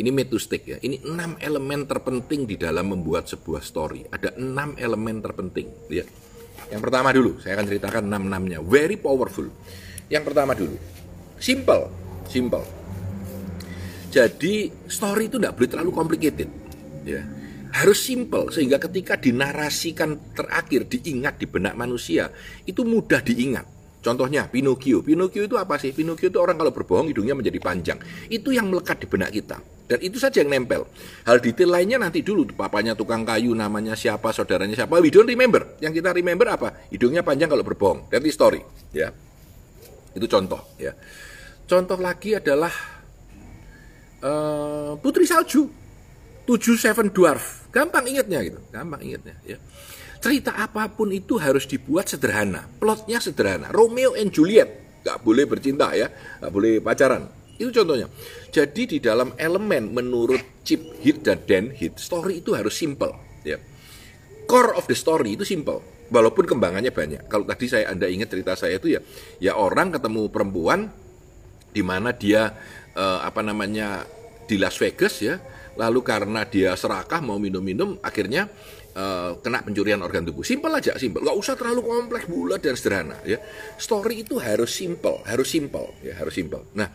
ini 0.00 0.10
metustik 0.10 0.64
ya. 0.64 0.76
Ini 0.80 1.04
enam 1.04 1.36
elemen 1.36 1.84
terpenting 1.84 2.48
di 2.48 2.56
dalam 2.56 2.92
membuat 2.92 3.28
sebuah 3.28 3.60
story. 3.60 4.08
Ada 4.08 4.40
enam 4.40 4.72
elemen 4.80 5.20
terpenting. 5.20 5.68
Ya. 5.92 6.04
Yang 6.72 6.80
pertama 6.88 7.12
dulu, 7.12 7.36
saya 7.44 7.60
akan 7.60 7.66
ceritakan 7.68 8.02
enam-enamnya. 8.08 8.64
Very 8.64 8.96
powerful. 8.96 9.52
Yang 10.08 10.24
pertama 10.32 10.56
dulu, 10.56 10.76
simple, 11.36 11.92
simple. 12.28 12.64
Jadi 14.12 14.68
story 14.88 15.28
itu 15.28 15.36
tidak 15.40 15.56
boleh 15.56 15.68
terlalu 15.68 15.90
complicated. 15.92 16.48
Ya. 17.04 17.24
Harus 17.72 18.04
simple 18.04 18.52
sehingga 18.52 18.76
ketika 18.76 19.16
dinarasikan 19.16 20.36
terakhir 20.36 20.84
diingat 20.92 21.40
di 21.40 21.48
benak 21.48 21.72
manusia 21.72 22.28
itu 22.68 22.84
mudah 22.84 23.24
diingat 23.24 23.64
Contohnya 24.02 24.50
Pinocchio. 24.50 24.98
Pinocchio 25.00 25.46
itu 25.46 25.54
apa 25.54 25.78
sih? 25.78 25.94
Pinocchio 25.94 26.26
itu 26.26 26.42
orang 26.42 26.58
kalau 26.58 26.74
berbohong 26.74 27.14
hidungnya 27.14 27.38
menjadi 27.38 27.62
panjang. 27.62 27.98
Itu 28.26 28.50
yang 28.50 28.66
melekat 28.66 28.98
di 28.98 29.06
benak 29.06 29.30
kita. 29.30 29.62
Dan 29.92 30.00
itu 30.00 30.16
saja 30.16 30.40
yang 30.40 30.48
nempel. 30.48 30.88
Hal 31.28 31.44
detail 31.44 31.68
lainnya 31.68 32.00
nanti 32.00 32.24
dulu. 32.24 32.48
Papanya 32.56 32.96
tukang 32.96 33.28
kayu, 33.28 33.52
namanya 33.52 33.92
siapa, 33.92 34.32
saudaranya 34.32 34.72
siapa. 34.72 34.96
We 35.04 35.12
don't 35.12 35.28
remember. 35.28 35.76
Yang 35.84 36.00
kita 36.00 36.16
remember 36.16 36.48
apa? 36.48 36.88
Hidungnya 36.88 37.20
panjang 37.20 37.52
kalau 37.52 37.60
berbohong. 37.60 38.08
That 38.08 38.24
is 38.24 38.32
story. 38.32 38.64
Ya. 38.96 39.12
Itu 40.16 40.24
contoh. 40.24 40.64
Ya. 40.80 40.96
Contoh 41.68 42.00
lagi 42.00 42.32
adalah 42.40 42.72
uh, 44.24 44.96
Putri 44.96 45.28
Salju. 45.28 45.68
Tujuh 46.48 46.80
Seven 46.80 47.12
Dwarf. 47.12 47.68
Gampang 47.68 48.08
ingatnya 48.08 48.40
gitu. 48.40 48.64
Gampang 48.72 49.04
ingatnya. 49.04 49.36
Ya 49.44 49.60
cerita 50.22 50.54
apa 50.54 50.86
pun 50.86 51.10
itu 51.10 51.34
harus 51.34 51.66
dibuat 51.66 52.06
sederhana. 52.06 52.62
Plotnya 52.78 53.18
sederhana. 53.18 53.74
Romeo 53.74 54.14
and 54.14 54.30
Juliet. 54.30 55.02
Gak 55.02 55.18
boleh 55.26 55.50
bercinta 55.50 55.90
ya. 55.98 56.06
Gak 56.38 56.52
boleh 56.54 56.78
pacaran. 56.78 57.26
Itu 57.62 57.70
contohnya. 57.70 58.10
Jadi 58.50 58.82
di 58.84 58.98
dalam 58.98 59.32
elemen 59.38 59.94
menurut 59.94 60.66
Chip 60.66 60.98
Hit 60.98 61.22
dan 61.22 61.38
Dan 61.46 61.70
Hit, 61.70 62.02
story 62.02 62.42
itu 62.42 62.58
harus 62.58 62.74
simple. 62.74 63.14
Ya. 63.46 63.62
Core 64.50 64.74
of 64.74 64.90
the 64.90 64.98
story 64.98 65.38
itu 65.38 65.46
simple. 65.46 65.78
Walaupun 66.10 66.44
kembangannya 66.44 66.90
banyak. 66.90 67.30
Kalau 67.30 67.46
tadi 67.46 67.70
saya 67.70 67.88
Anda 67.88 68.10
ingat 68.10 68.34
cerita 68.34 68.52
saya 68.58 68.76
itu 68.76 68.98
ya, 68.98 69.00
ya 69.40 69.56
orang 69.56 69.94
ketemu 69.94 70.28
perempuan 70.28 70.90
di 71.72 71.80
mana 71.80 72.12
dia 72.12 72.52
eh, 72.92 73.20
apa 73.22 73.40
namanya 73.40 74.04
di 74.44 74.60
Las 74.60 74.76
Vegas 74.76 75.22
ya, 75.24 75.40
lalu 75.78 76.04
karena 76.04 76.44
dia 76.44 76.76
serakah 76.76 77.24
mau 77.24 77.40
minum-minum, 77.40 77.96
akhirnya 78.04 78.50
uh, 78.96 79.38
kena 79.40 79.64
pencurian 79.64 80.00
organ 80.04 80.24
tubuh. 80.28 80.44
Simpel 80.44 80.72
aja, 80.76 80.96
simpel. 81.00 81.24
Gak 81.24 81.38
usah 81.38 81.54
terlalu 81.56 81.80
kompleks, 81.84 82.26
bulat 82.28 82.60
dan 82.60 82.76
sederhana. 82.76 83.16
Ya, 83.24 83.40
story 83.80 84.24
itu 84.24 84.36
harus 84.36 84.72
simpel, 84.72 85.20
harus 85.24 85.48
simpel, 85.48 85.92
ya 86.04 86.16
harus 86.20 86.34
simpel. 86.36 86.64
Nah, 86.76 86.92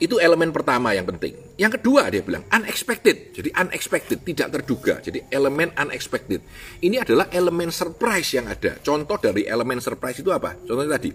Itu 0.00 0.18
elemen 0.18 0.50
pertama 0.50 0.96
yang 0.96 1.04
penting. 1.06 1.36
Yang 1.60 1.78
kedua 1.80 2.08
dia 2.08 2.24
bilang 2.24 2.42
unexpected. 2.48 3.36
Jadi 3.36 3.50
unexpected, 3.54 4.18
tidak 4.24 4.48
terduga. 4.60 4.94
Jadi 4.98 5.28
elemen 5.28 5.70
unexpected. 5.74 6.40
Ini 6.82 7.04
adalah 7.04 7.28
elemen 7.30 7.68
surprise 7.70 8.34
yang 8.34 8.48
ada. 8.48 8.78
Contoh 8.80 9.18
dari 9.20 9.46
elemen 9.46 9.78
surprise 9.78 10.18
itu 10.18 10.32
apa? 10.34 10.58
Contohnya 10.58 10.98
tadi, 10.98 11.10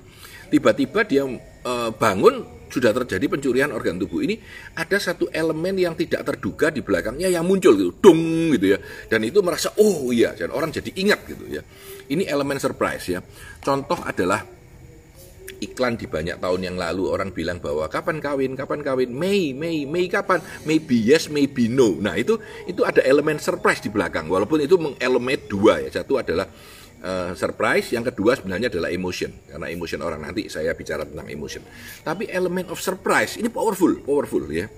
tiba-tiba 0.48 1.04
dia 1.04 1.24
e, 1.28 1.74
bangun 1.96 2.58
sudah 2.68 2.92
terjadi 2.92 3.26
pencurian 3.28 3.72
organ 3.72 4.00
tubuh. 4.00 4.24
Ini 4.24 4.36
ada 4.76 4.98
satu 5.00 5.32
elemen 5.32 5.76
yang 5.76 5.96
tidak 5.96 6.24
terduga 6.28 6.68
di 6.72 6.84
belakangnya 6.84 7.32
yang 7.32 7.48
muncul 7.48 7.76
gitu, 7.76 7.92
dong 8.00 8.52
gitu 8.56 8.76
ya. 8.76 8.80
Dan 9.08 9.24
itu 9.24 9.40
merasa 9.44 9.72
oh 9.80 10.12
iya, 10.12 10.36
dan 10.36 10.52
orang 10.52 10.72
jadi 10.72 10.92
ingat 10.96 11.20
gitu 11.28 11.46
ya. 11.48 11.62
Ini 12.08 12.28
elemen 12.28 12.60
surprise 12.60 13.06
ya. 13.12 13.20
Contoh 13.60 14.00
adalah 14.04 14.57
iklan 15.60 15.98
di 15.98 16.06
banyak 16.06 16.38
tahun 16.38 16.62
yang 16.64 16.78
lalu 16.78 17.10
orang 17.10 17.34
bilang 17.34 17.58
bahwa 17.58 17.90
kapan 17.90 18.22
kawin, 18.22 18.54
kapan 18.54 18.82
kawin, 18.86 19.10
Mei, 19.10 19.52
Mei, 19.52 19.84
Mei 19.90 20.06
kapan, 20.06 20.42
maybe 20.64 20.98
yes, 20.98 21.28
maybe 21.28 21.66
no. 21.68 21.98
Nah 21.98 22.14
itu 22.18 22.38
itu 22.66 22.82
ada 22.86 23.02
elemen 23.02 23.42
surprise 23.42 23.82
di 23.82 23.90
belakang, 23.90 24.30
walaupun 24.30 24.62
itu 24.62 24.78
mengelemen 24.78 25.40
dua 25.50 25.82
ya. 25.82 26.02
Satu 26.02 26.22
adalah 26.22 26.46
uh, 27.02 27.34
surprise, 27.34 27.94
yang 27.94 28.06
kedua 28.06 28.38
sebenarnya 28.38 28.70
adalah 28.70 28.90
emotion, 28.94 29.34
karena 29.50 29.68
emotion 29.70 30.02
orang 30.06 30.22
nanti 30.22 30.50
saya 30.50 30.74
bicara 30.78 31.06
tentang 31.06 31.28
emotion. 31.30 31.66
Tapi 32.06 32.30
elemen 32.30 32.70
of 32.70 32.78
surprise 32.78 33.38
ini 33.38 33.50
powerful, 33.50 33.98
powerful 34.06 34.46
ya. 34.50 34.70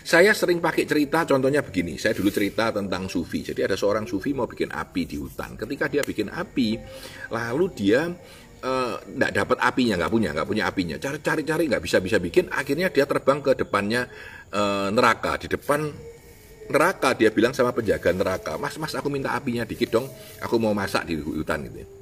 Saya 0.00 0.32
sering 0.32 0.64
pakai 0.64 0.88
cerita, 0.88 1.28
contohnya 1.28 1.60
begini. 1.60 2.00
Saya 2.00 2.16
dulu 2.16 2.32
cerita 2.32 2.72
tentang 2.72 3.04
sufi. 3.12 3.44
Jadi 3.44 3.68
ada 3.68 3.76
seorang 3.76 4.08
sufi 4.08 4.32
mau 4.32 4.48
bikin 4.48 4.72
api 4.72 5.04
di 5.04 5.20
hutan. 5.20 5.60
Ketika 5.60 5.92
dia 5.92 6.00
bikin 6.00 6.32
api, 6.32 6.80
lalu 7.28 7.68
dia 7.76 8.08
nggak 8.60 9.30
uh, 9.32 9.36
dapat 9.36 9.58
apinya, 9.60 9.94
nggak 10.00 10.12
punya, 10.12 10.28
nggak 10.36 10.48
punya 10.48 10.64
apinya. 10.68 10.96
Cari-cari-cari 11.00 11.64
nggak 11.68 11.82
bisa-bisa 11.82 12.16
bikin. 12.20 12.52
Akhirnya 12.52 12.92
dia 12.92 13.08
terbang 13.08 13.40
ke 13.40 13.56
depannya 13.56 14.08
uh, 14.52 14.88
neraka. 14.92 15.40
Di 15.40 15.48
depan 15.48 15.88
neraka 16.70 17.16
dia 17.18 17.34
bilang 17.34 17.50
sama 17.50 17.74
penjaga 17.74 18.14
neraka, 18.14 18.54
Mas, 18.60 18.78
Mas, 18.78 18.94
aku 18.94 19.10
minta 19.10 19.32
apinya 19.34 19.64
dikit 19.66 19.90
dong. 19.90 20.06
Aku 20.44 20.60
mau 20.60 20.72
masak 20.72 21.08
di 21.08 21.18
hutan 21.18 21.66
gitu. 21.66 21.84
Ya. 21.84 21.99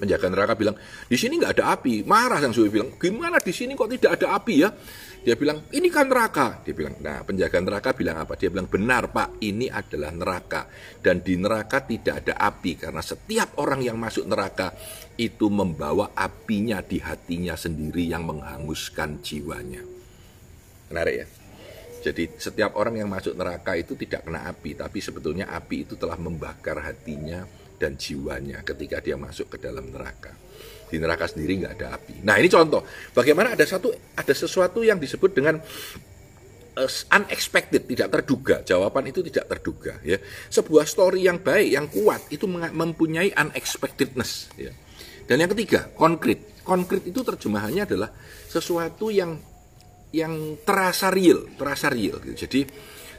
Penjaga 0.00 0.32
neraka 0.32 0.56
bilang, 0.56 0.80
di 0.80 1.16
sini 1.20 1.36
nggak 1.36 1.60
ada 1.60 1.76
api. 1.76 2.08
Marah 2.08 2.40
sang 2.40 2.56
sufi 2.56 2.72
bilang, 2.72 2.96
gimana 2.96 3.36
di 3.36 3.52
sini 3.52 3.76
kok 3.76 3.92
tidak 3.92 4.16
ada 4.16 4.32
api 4.32 4.54
ya? 4.64 4.72
Dia 5.20 5.36
bilang, 5.36 5.68
ini 5.76 5.92
kan 5.92 6.08
neraka. 6.08 6.64
Dia 6.64 6.72
bilang, 6.72 6.96
nah 7.04 7.20
penjaga 7.20 7.60
neraka 7.60 7.92
bilang 7.92 8.16
apa? 8.24 8.32
Dia 8.40 8.48
bilang, 8.48 8.64
benar 8.64 9.12
pak, 9.12 9.36
ini 9.44 9.68
adalah 9.68 10.08
neraka. 10.08 10.72
Dan 11.04 11.20
di 11.20 11.36
neraka 11.36 11.84
tidak 11.84 12.24
ada 12.24 12.40
api. 12.40 12.80
Karena 12.80 13.04
setiap 13.04 13.60
orang 13.60 13.84
yang 13.84 14.00
masuk 14.00 14.24
neraka 14.24 14.72
itu 15.20 15.52
membawa 15.52 16.16
apinya 16.16 16.80
di 16.80 16.96
hatinya 17.04 17.52
sendiri 17.52 18.08
yang 18.08 18.24
menghanguskan 18.24 19.20
jiwanya. 19.20 19.84
Menarik 20.88 21.14
ya? 21.20 21.26
Jadi 22.00 22.40
setiap 22.40 22.80
orang 22.80 23.04
yang 23.04 23.12
masuk 23.12 23.36
neraka 23.36 23.76
itu 23.76 23.92
tidak 24.00 24.24
kena 24.24 24.48
api, 24.48 24.72
tapi 24.72 25.04
sebetulnya 25.04 25.52
api 25.52 25.84
itu 25.84 26.00
telah 26.00 26.16
membakar 26.16 26.80
hatinya 26.80 27.44
dan 27.80 27.96
jiwanya 27.96 28.60
ketika 28.60 29.00
dia 29.00 29.16
masuk 29.16 29.56
ke 29.56 29.64
dalam 29.64 29.88
neraka 29.88 30.36
di 30.90 30.98
neraka 31.00 31.30
sendiri 31.30 31.64
nggak 31.64 31.74
ada 31.80 31.86
api. 31.96 32.20
Nah 32.26 32.36
ini 32.36 32.50
contoh 32.50 32.82
bagaimana 33.14 33.54
ada 33.54 33.64
satu 33.64 33.88
ada 34.12 34.34
sesuatu 34.34 34.82
yang 34.82 34.98
disebut 34.98 35.30
dengan 35.32 35.56
uh, 36.76 36.90
unexpected, 37.14 37.86
tidak 37.86 38.08
terduga. 38.20 38.56
Jawaban 38.66 39.08
itu 39.08 39.22
tidak 39.24 39.46
terduga. 39.56 39.96
Ya, 40.02 40.18
sebuah 40.50 40.84
story 40.84 41.30
yang 41.30 41.40
baik, 41.40 41.68
yang 41.70 41.86
kuat 41.88 42.26
itu 42.34 42.50
mempunyai 42.50 43.30
unexpectedness. 43.34 44.50
Ya. 44.58 44.74
Dan 45.30 45.46
yang 45.46 45.50
ketiga, 45.54 45.86
konkret. 45.94 46.62
Konkret 46.66 47.06
itu 47.06 47.22
terjemahannya 47.22 47.86
adalah 47.86 48.10
sesuatu 48.50 49.08
yang 49.14 49.38
yang 50.10 50.58
terasa 50.66 51.08
real, 51.14 51.46
terasa 51.54 51.86
real. 51.86 52.18
Gitu. 52.18 52.46
Jadi 52.46 52.60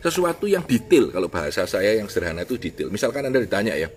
sesuatu 0.03 0.43
yang 0.49 0.67
detail. 0.67 1.07
Kalau 1.07 1.31
bahasa 1.31 1.63
saya 1.63 1.95
yang 1.95 2.11
sederhana 2.11 2.43
itu 2.43 2.59
detail. 2.59 2.91
Misalkan 2.91 3.23
anda 3.23 3.39
ditanya 3.39 3.79
ya, 3.79 3.87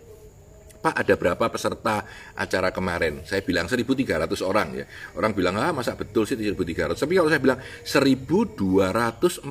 Pak 0.85 1.01
ada 1.01 1.17
berapa 1.17 1.49
peserta 1.49 2.05
acara 2.37 2.69
kemarin? 2.69 3.25
Saya 3.25 3.41
bilang 3.41 3.65
1.300 3.73 4.05
orang 4.45 4.69
ya. 4.77 4.85
Orang 5.17 5.33
bilang, 5.33 5.57
ah 5.57 5.73
masa 5.73 5.97
betul 5.97 6.29
sih 6.29 6.37
1.300? 6.37 6.93
Tapi 6.93 7.17
kalau 7.17 7.33
saya 7.33 7.41
bilang 7.41 7.57
1.247 7.89 9.49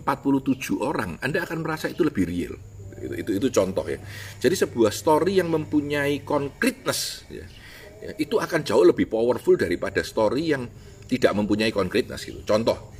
orang, 0.77 1.17
Anda 1.25 1.41
akan 1.41 1.65
merasa 1.65 1.89
itu 1.89 2.05
lebih 2.05 2.29
real. 2.29 2.53
Itu, 3.01 3.17
itu, 3.17 3.31
itu 3.41 3.47
contoh 3.49 3.81
ya. 3.89 3.97
Jadi 4.37 4.53
sebuah 4.61 4.93
story 4.93 5.41
yang 5.41 5.49
mempunyai 5.49 6.21
konkretness, 6.21 7.25
ya, 7.33 7.49
ya, 7.97 8.13
itu 8.21 8.37
akan 8.37 8.61
jauh 8.61 8.85
lebih 8.85 9.09
powerful 9.09 9.57
daripada 9.57 10.05
story 10.05 10.53
yang 10.53 10.69
tidak 11.09 11.33
mempunyai 11.33 11.73
konkretness 11.73 12.29
gitu. 12.29 12.45
Contoh, 12.45 12.92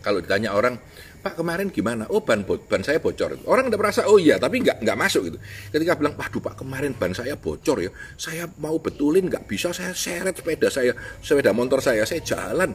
kalau 0.00 0.24
ditanya 0.24 0.52
orang, 0.56 0.76
Pak 1.20 1.36
kemarin 1.36 1.68
gimana? 1.68 2.08
Oh 2.08 2.24
ban 2.24 2.48
ban 2.48 2.80
saya 2.80 2.96
bocor. 2.96 3.44
Orang 3.44 3.68
udah 3.68 3.76
merasa 3.76 4.08
oh 4.08 4.16
iya, 4.16 4.40
tapi 4.40 4.64
nggak 4.64 4.80
nggak 4.80 4.96
masuk 4.96 5.28
gitu. 5.28 5.38
Ketika 5.68 6.00
bilang, 6.00 6.16
waduh 6.16 6.40
Pak 6.40 6.64
kemarin 6.64 6.96
ban 6.96 7.12
saya 7.12 7.36
bocor 7.36 7.84
ya, 7.84 7.92
saya 8.16 8.48
mau 8.56 8.80
betulin 8.80 9.28
nggak 9.28 9.44
bisa, 9.44 9.68
saya 9.76 9.92
seret 9.92 10.40
sepeda 10.40 10.72
saya, 10.72 10.96
sepeda 11.20 11.52
motor 11.52 11.84
saya, 11.84 12.08
saya 12.08 12.24
jalan 12.24 12.72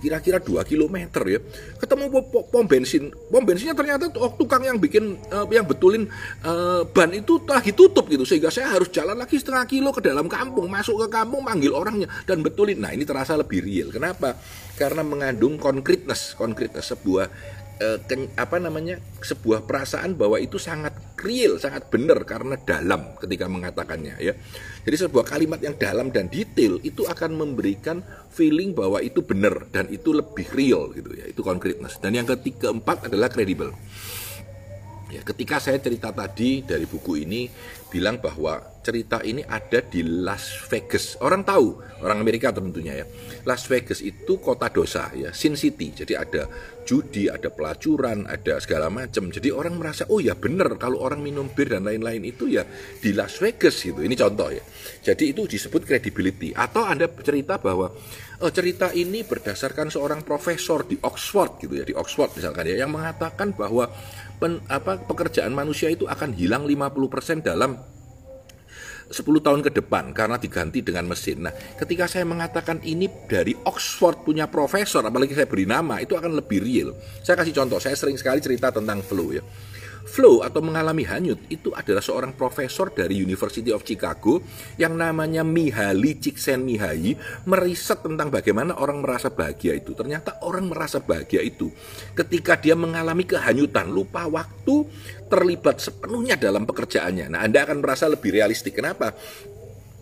kira-kira 0.00 0.38
2 0.38 0.62
km 0.66 0.96
ya 1.26 1.40
ketemu 1.80 2.04
pom 2.30 2.64
bensin. 2.68 3.10
Pom 3.32 3.42
bensinnya 3.42 3.72
ternyata 3.72 4.12
oh, 4.20 4.32
tukang 4.36 4.62
yang 4.62 4.76
bikin 4.76 5.16
uh, 5.32 5.48
yang 5.48 5.64
betulin 5.64 6.06
uh, 6.44 6.84
ban 6.88 7.10
itu 7.12 7.40
lagi 7.48 7.72
tutup 7.72 8.06
gitu 8.06 8.24
sehingga 8.28 8.52
saya 8.52 8.72
harus 8.76 8.92
jalan 8.92 9.16
lagi 9.16 9.40
setengah 9.40 9.64
kilo 9.64 9.90
ke 9.90 10.04
dalam 10.04 10.28
kampung 10.28 10.68
masuk 10.68 11.06
ke 11.06 11.16
kampung 11.16 11.42
manggil 11.42 11.72
orangnya 11.72 12.08
dan 12.28 12.44
betulin. 12.44 12.78
Nah 12.80 12.92
ini 12.92 13.08
terasa 13.08 13.34
lebih 13.34 13.64
real. 13.64 13.88
Kenapa? 13.88 14.36
Karena 14.76 15.00
mengandung 15.00 15.56
konkretness 15.56 16.36
konkretness 16.36 16.92
sebuah 16.92 17.55
eh, 17.80 17.98
apa 18.36 18.56
namanya 18.56 19.00
sebuah 19.20 19.64
perasaan 19.64 20.16
bahwa 20.16 20.40
itu 20.40 20.56
sangat 20.56 20.96
real, 21.20 21.60
sangat 21.60 21.88
benar 21.92 22.22
karena 22.24 22.56
dalam 22.60 23.16
ketika 23.20 23.46
mengatakannya 23.48 24.16
ya. 24.20 24.34
Jadi 24.86 24.96
sebuah 25.02 25.26
kalimat 25.26 25.58
yang 25.58 25.74
dalam 25.74 26.14
dan 26.14 26.30
detail 26.30 26.78
itu 26.86 27.02
akan 27.04 27.34
memberikan 27.34 28.00
feeling 28.30 28.76
bahwa 28.76 29.02
itu 29.02 29.24
benar 29.24 29.66
dan 29.74 29.90
itu 29.90 30.14
lebih 30.14 30.46
real 30.54 30.94
gitu 30.94 31.10
ya. 31.16 31.26
Itu 31.26 31.42
concreteness. 31.42 31.98
Dan 31.98 32.14
yang 32.14 32.28
ketiga 32.28 32.70
keempat 32.70 33.10
adalah 33.10 33.26
credible. 33.28 33.74
Ya, 35.06 35.22
ketika 35.22 35.62
saya 35.62 35.78
cerita 35.78 36.10
tadi 36.10 36.66
dari 36.66 36.82
buku 36.82 37.22
ini 37.22 37.46
bilang 37.88 38.18
bahwa 38.18 38.82
cerita 38.86 39.18
ini 39.26 39.42
ada 39.42 39.82
di 39.82 40.02
Las 40.02 40.70
Vegas. 40.70 41.18
Orang 41.18 41.42
tahu, 41.42 41.82
orang 42.06 42.22
Amerika 42.22 42.54
tentunya 42.54 43.02
ya. 43.02 43.06
Las 43.42 43.66
Vegas 43.66 43.98
itu 43.98 44.38
kota 44.38 44.70
dosa 44.70 45.10
ya, 45.14 45.34
Sin 45.34 45.58
City. 45.58 45.90
Jadi 45.90 46.14
ada 46.14 46.46
judi, 46.86 47.26
ada 47.26 47.50
pelacuran, 47.50 48.30
ada 48.30 48.62
segala 48.62 48.86
macam. 48.86 49.26
Jadi 49.34 49.50
orang 49.50 49.74
merasa 49.74 50.06
oh 50.06 50.22
ya 50.22 50.38
benar 50.38 50.78
kalau 50.78 51.02
orang 51.02 51.18
minum 51.18 51.50
bir 51.50 51.66
dan 51.66 51.82
lain-lain 51.82 52.22
itu 52.22 52.46
ya 52.46 52.62
di 53.02 53.10
Las 53.10 53.42
Vegas 53.42 53.82
gitu. 53.82 53.98
Ini 53.98 54.14
contoh 54.14 54.54
ya. 54.54 54.62
Jadi 55.02 55.34
itu 55.34 55.50
disebut 55.50 55.82
credibility. 55.82 56.54
Atau 56.54 56.86
Anda 56.86 57.10
cerita 57.10 57.58
bahwa 57.58 57.90
oh, 58.42 58.50
cerita 58.52 58.92
ini 58.92 59.24
berdasarkan 59.24 59.88
seorang 59.88 60.20
profesor 60.26 60.84
di 60.84 60.96
Oxford 61.00 61.62
gitu 61.62 61.74
ya, 61.78 61.84
di 61.86 61.94
Oxford 61.96 62.36
misalkan 62.36 62.68
ya 62.68 62.84
yang 62.84 62.92
mengatakan 62.92 63.56
bahwa 63.56 63.88
pen, 64.36 64.60
apa 64.68 65.00
pekerjaan 65.00 65.52
manusia 65.52 65.88
itu 65.88 66.04
akan 66.04 66.36
hilang 66.36 66.68
50% 66.68 67.46
dalam 67.46 67.76
10 69.06 69.22
tahun 69.22 69.62
ke 69.62 69.70
depan 69.70 70.10
karena 70.10 70.34
diganti 70.34 70.82
dengan 70.82 71.06
mesin. 71.06 71.46
Nah, 71.46 71.54
ketika 71.78 72.10
saya 72.10 72.26
mengatakan 72.26 72.82
ini 72.82 73.06
dari 73.30 73.54
Oxford 73.54 74.26
punya 74.26 74.50
profesor, 74.50 75.06
apalagi 75.06 75.30
saya 75.30 75.46
beri 75.46 75.62
nama, 75.62 76.02
itu 76.02 76.18
akan 76.18 76.34
lebih 76.34 76.58
real. 76.58 76.90
Saya 77.22 77.38
kasih 77.38 77.54
contoh, 77.54 77.78
saya 77.78 77.94
sering 77.94 78.18
sekali 78.18 78.42
cerita 78.42 78.74
tentang 78.74 79.06
flu 79.06 79.30
ya 79.30 79.46
flow 80.06 80.46
atau 80.46 80.62
mengalami 80.62 81.02
hanyut 81.02 81.42
itu 81.50 81.74
adalah 81.74 82.00
seorang 82.00 82.32
profesor 82.38 82.94
dari 82.94 83.18
University 83.18 83.74
of 83.74 83.82
Chicago 83.82 84.38
yang 84.78 84.94
namanya 84.94 85.42
Mihaly 85.42 86.16
Csikszentmihalyi 86.22 87.18
meriset 87.44 88.06
tentang 88.06 88.30
bagaimana 88.30 88.78
orang 88.78 89.02
merasa 89.02 89.28
bahagia 89.28 89.74
itu. 89.74 89.92
Ternyata 89.92 90.40
orang 90.46 90.70
merasa 90.70 91.02
bahagia 91.02 91.42
itu 91.42 91.68
ketika 92.14 92.54
dia 92.56 92.78
mengalami 92.78 93.26
kehanyutan, 93.26 93.90
lupa 93.90 94.30
waktu, 94.30 94.86
terlibat 95.26 95.82
sepenuhnya 95.82 96.38
dalam 96.38 96.64
pekerjaannya. 96.64 97.34
Nah, 97.34 97.42
Anda 97.42 97.66
akan 97.66 97.82
merasa 97.82 98.06
lebih 98.06 98.30
realistik. 98.30 98.78
Kenapa? 98.78 99.10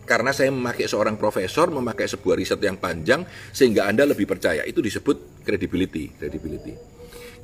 Karena 0.04 0.36
saya 0.36 0.52
memakai 0.52 0.84
seorang 0.84 1.16
profesor, 1.16 1.72
memakai 1.72 2.04
sebuah 2.04 2.36
riset 2.36 2.60
yang 2.60 2.76
panjang, 2.76 3.24
sehingga 3.56 3.88
Anda 3.88 4.04
lebih 4.04 4.28
percaya. 4.28 4.60
Itu 4.68 4.84
disebut 4.84 5.40
credibility. 5.40 6.12
credibility. 6.12 6.93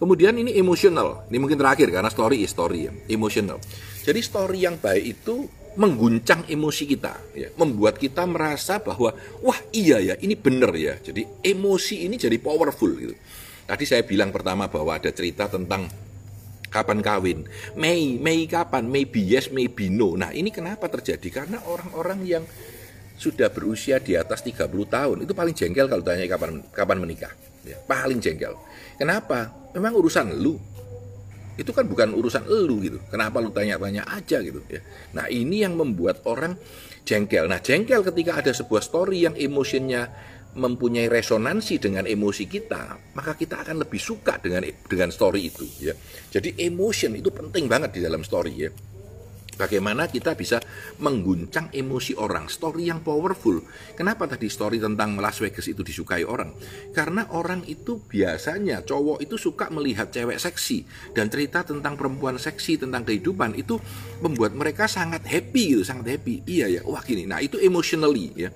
Kemudian 0.01 0.33
ini 0.41 0.57
emosional. 0.57 1.29
Ini 1.29 1.37
mungkin 1.37 1.61
terakhir 1.61 1.93
karena 1.93 2.09
story 2.09 2.41
is 2.41 2.51
story 2.57 2.89
ya. 2.89 2.93
Emosional. 3.13 3.61
Jadi 4.01 4.21
story 4.25 4.65
yang 4.65 4.81
baik 4.81 5.05
itu 5.05 5.45
mengguncang 5.77 6.51
emosi 6.51 6.83
kita, 6.89 7.15
ya, 7.37 7.47
membuat 7.55 7.95
kita 7.95 8.27
merasa 8.27 8.83
bahwa 8.83 9.15
wah 9.45 9.61
iya 9.71 10.03
ya 10.03 10.15
ini 10.19 10.35
benar 10.35 10.75
ya. 10.75 10.99
Jadi 10.99 11.23
emosi 11.45 12.09
ini 12.09 12.19
jadi 12.19 12.41
powerful 12.43 12.91
gitu. 12.97 13.15
Tadi 13.69 13.85
saya 13.87 14.03
bilang 14.03 14.35
pertama 14.35 14.67
bahwa 14.67 14.99
ada 14.99 15.15
cerita 15.15 15.47
tentang 15.47 15.87
kapan 16.73 16.99
kawin, 16.99 17.39
Mei, 17.79 18.19
Mei 18.19 18.51
kapan, 18.51 18.89
maybe 18.91 19.23
yes, 19.23 19.55
maybe 19.55 19.87
no. 19.93 20.19
Nah 20.19 20.35
ini 20.35 20.51
kenapa 20.51 20.91
terjadi? 20.91 21.29
Karena 21.31 21.63
orang-orang 21.63 22.19
yang 22.27 22.45
sudah 23.21 23.53
berusia 23.53 24.01
di 24.01 24.17
atas 24.17 24.41
30 24.41 24.65
tahun 24.89 25.17
itu 25.29 25.37
paling 25.37 25.53
jengkel 25.53 25.87
kalau 25.93 26.01
tanya 26.01 26.25
kapan 26.25 26.65
kapan 26.73 26.99
menikah 27.05 27.31
ya, 27.69 27.77
paling 27.85 28.17
jengkel. 28.17 28.57
Kenapa? 29.01 29.49
Memang 29.73 29.97
urusan 29.97 30.37
lu. 30.37 30.61
Itu 31.57 31.73
kan 31.73 31.89
bukan 31.89 32.13
urusan 32.13 32.45
lu 32.45 32.85
gitu. 32.85 33.01
Kenapa 33.09 33.41
lu 33.41 33.49
tanya-tanya 33.49 34.05
aja 34.05 34.45
gitu 34.45 34.61
ya. 34.69 34.85
Nah, 35.17 35.25
ini 35.33 35.65
yang 35.65 35.73
membuat 35.73 36.21
orang 36.29 36.61
jengkel. 37.09 37.49
Nah, 37.49 37.65
jengkel 37.65 38.05
ketika 38.05 38.45
ada 38.45 38.53
sebuah 38.53 38.85
story 38.85 39.25
yang 39.25 39.35
emosinya 39.41 40.05
mempunyai 40.51 41.07
resonansi 41.07 41.79
dengan 41.79 42.05
emosi 42.05 42.45
kita, 42.51 43.15
maka 43.15 43.39
kita 43.39 43.63
akan 43.63 43.87
lebih 43.87 44.03
suka 44.03 44.37
dengan 44.43 44.67
dengan 44.67 45.09
story 45.15 45.47
itu 45.47 45.63
ya. 45.79 45.95
Jadi 46.29 46.59
emotion 46.67 47.15
itu 47.15 47.31
penting 47.31 47.71
banget 47.71 47.97
di 47.97 48.01
dalam 48.03 48.27
story 48.27 48.53
ya. 48.59 48.71
Bagaimana 49.61 50.09
kita 50.09 50.33
bisa 50.33 50.57
mengguncang 51.05 51.69
emosi 51.69 52.17
orang, 52.17 52.49
story 52.49 52.89
yang 52.89 53.05
powerful. 53.05 53.61
Kenapa 53.93 54.25
tadi 54.25 54.49
story 54.49 54.81
tentang 54.81 55.21
Las 55.21 55.37
Vegas 55.37 55.69
itu 55.69 55.85
disukai 55.85 56.25
orang? 56.25 56.57
Karena 56.97 57.29
orang 57.37 57.61
itu 57.69 58.01
biasanya 58.01 58.81
cowok 58.81 59.21
itu 59.21 59.37
suka 59.37 59.69
melihat 59.69 60.09
cewek 60.09 60.41
seksi 60.41 60.89
dan 61.13 61.29
cerita 61.29 61.61
tentang 61.61 62.01
perempuan 62.01 62.41
seksi, 62.41 62.81
tentang 62.81 63.05
kehidupan 63.05 63.53
itu 63.53 63.77
membuat 64.25 64.57
mereka 64.57 64.89
sangat 64.89 65.29
happy 65.29 65.77
gitu, 65.77 65.85
sangat 65.85 66.17
happy. 66.17 66.41
Iya 66.49 66.81
ya, 66.81 66.83
wah 66.89 67.05
gini. 67.05 67.29
Nah, 67.29 67.45
itu 67.45 67.61
emotionally 67.61 68.33
ya. 68.33 68.49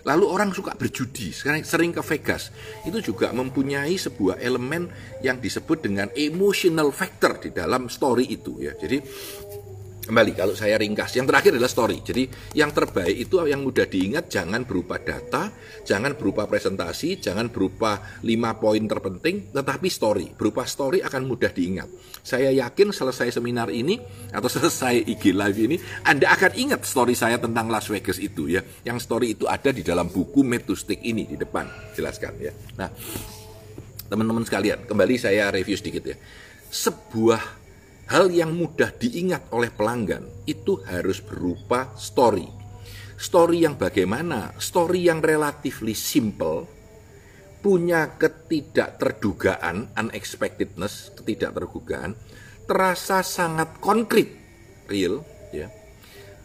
Lalu 0.00 0.24
orang 0.32 0.48
suka 0.56 0.72
berjudi, 0.72 1.28
sering 1.36 1.92
ke 1.92 2.00
Vegas. 2.00 2.48
Itu 2.88 3.04
juga 3.04 3.36
mempunyai 3.36 4.00
sebuah 4.00 4.40
elemen 4.40 4.88
yang 5.20 5.36
disebut 5.36 5.84
dengan 5.84 6.08
emotional 6.16 6.88
factor 6.88 7.36
di 7.36 7.52
dalam 7.52 7.92
story 7.92 8.24
itu 8.32 8.64
ya. 8.64 8.72
Jadi 8.80 8.96
Kembali 10.10 10.34
kalau 10.34 10.58
saya 10.58 10.74
ringkas, 10.74 11.14
yang 11.14 11.22
terakhir 11.22 11.54
adalah 11.54 11.70
story. 11.70 12.02
Jadi 12.02 12.26
yang 12.58 12.74
terbaik 12.74 13.14
itu 13.14 13.46
yang 13.46 13.62
mudah 13.62 13.86
diingat 13.86 14.26
jangan 14.26 14.66
berupa 14.66 14.98
data, 14.98 15.54
jangan 15.86 16.18
berupa 16.18 16.50
presentasi, 16.50 17.22
jangan 17.22 17.46
berupa 17.46 18.18
lima 18.26 18.58
poin 18.58 18.82
terpenting, 18.90 19.54
tetapi 19.54 19.86
story. 19.86 20.34
Berupa 20.34 20.66
story 20.66 20.98
akan 20.98 21.30
mudah 21.30 21.54
diingat. 21.54 21.86
Saya 22.26 22.50
yakin 22.50 22.90
selesai 22.90 23.38
seminar 23.38 23.70
ini 23.70 24.02
atau 24.34 24.50
selesai 24.58 25.06
IG 25.06 25.30
live 25.30 25.58
ini, 25.62 25.78
Anda 26.02 26.34
akan 26.34 26.58
ingat 26.58 26.82
story 26.82 27.14
saya 27.14 27.38
tentang 27.38 27.70
Las 27.70 27.86
Vegas 27.86 28.18
itu 28.18 28.50
ya. 28.50 28.66
Yang 28.82 29.06
story 29.06 29.38
itu 29.38 29.46
ada 29.46 29.70
di 29.70 29.86
dalam 29.86 30.10
buku 30.10 30.42
Metustik 30.42 31.06
ini 31.06 31.22
di 31.22 31.38
depan. 31.38 31.70
Jelaskan 31.94 32.34
ya. 32.42 32.50
Nah, 32.74 32.90
teman-teman 34.10 34.42
sekalian, 34.42 34.90
kembali 34.90 35.14
saya 35.22 35.54
review 35.54 35.78
sedikit 35.78 36.02
ya. 36.02 36.18
Sebuah 36.66 37.59
Hal 38.10 38.26
yang 38.34 38.58
mudah 38.58 38.90
diingat 38.90 39.54
oleh 39.54 39.70
pelanggan 39.70 40.26
itu 40.42 40.82
harus 40.82 41.22
berupa 41.22 41.94
story. 41.94 42.42
Story 43.14 43.62
yang 43.62 43.78
bagaimana? 43.78 44.50
Story 44.58 45.06
yang 45.06 45.22
relatively 45.22 45.94
simple, 45.94 46.66
punya 47.62 48.18
ketidakterdugaan, 48.18 49.94
unexpectedness, 49.94 51.14
ketidakterdugaan, 51.22 52.18
terasa 52.66 53.22
sangat 53.22 53.78
konkret, 53.78 54.34
real, 54.90 55.22
ya, 55.54 55.70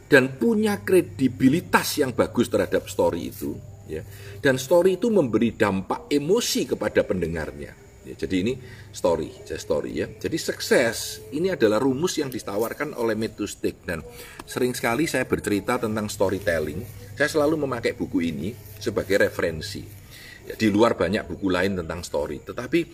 dan 0.05 0.37
punya 0.37 0.85
kredibilitas 0.85 1.97
yang 1.97 2.13
bagus 2.13 2.45
terhadap 2.45 2.85
story 2.85 3.33
itu, 3.33 3.57
ya, 3.89 4.05
dan 4.37 4.61
story 4.61 5.01
itu 5.01 5.09
memberi 5.09 5.49
dampak 5.57 6.13
emosi 6.13 6.69
kepada 6.69 7.01
pendengarnya 7.01 7.84
Ya, 8.05 8.13
jadi 8.13 8.45
ini 8.45 8.53
story, 8.93 9.33
saya 9.49 9.57
story 9.57 9.97
ya. 9.97 10.05
Jadi 10.05 10.37
sukses 10.37 11.25
ini 11.33 11.49
adalah 11.49 11.81
rumus 11.81 12.21
yang 12.21 12.29
ditawarkan 12.29 12.93
oleh 12.93 13.17
Metustik 13.17 13.81
dan 13.81 14.05
sering 14.45 14.77
sekali 14.77 15.09
saya 15.09 15.25
bercerita 15.25 15.81
tentang 15.81 16.05
storytelling. 16.05 16.85
Saya 17.17 17.25
selalu 17.25 17.65
memakai 17.65 17.97
buku 17.97 18.29
ini 18.29 18.53
sebagai 18.77 19.17
referensi. 19.25 19.81
Ya, 20.45 20.53
di 20.53 20.69
luar 20.69 20.93
banyak 20.93 21.25
buku 21.25 21.49
lain 21.49 21.81
tentang 21.81 22.05
story, 22.05 22.45
tetapi 22.45 22.85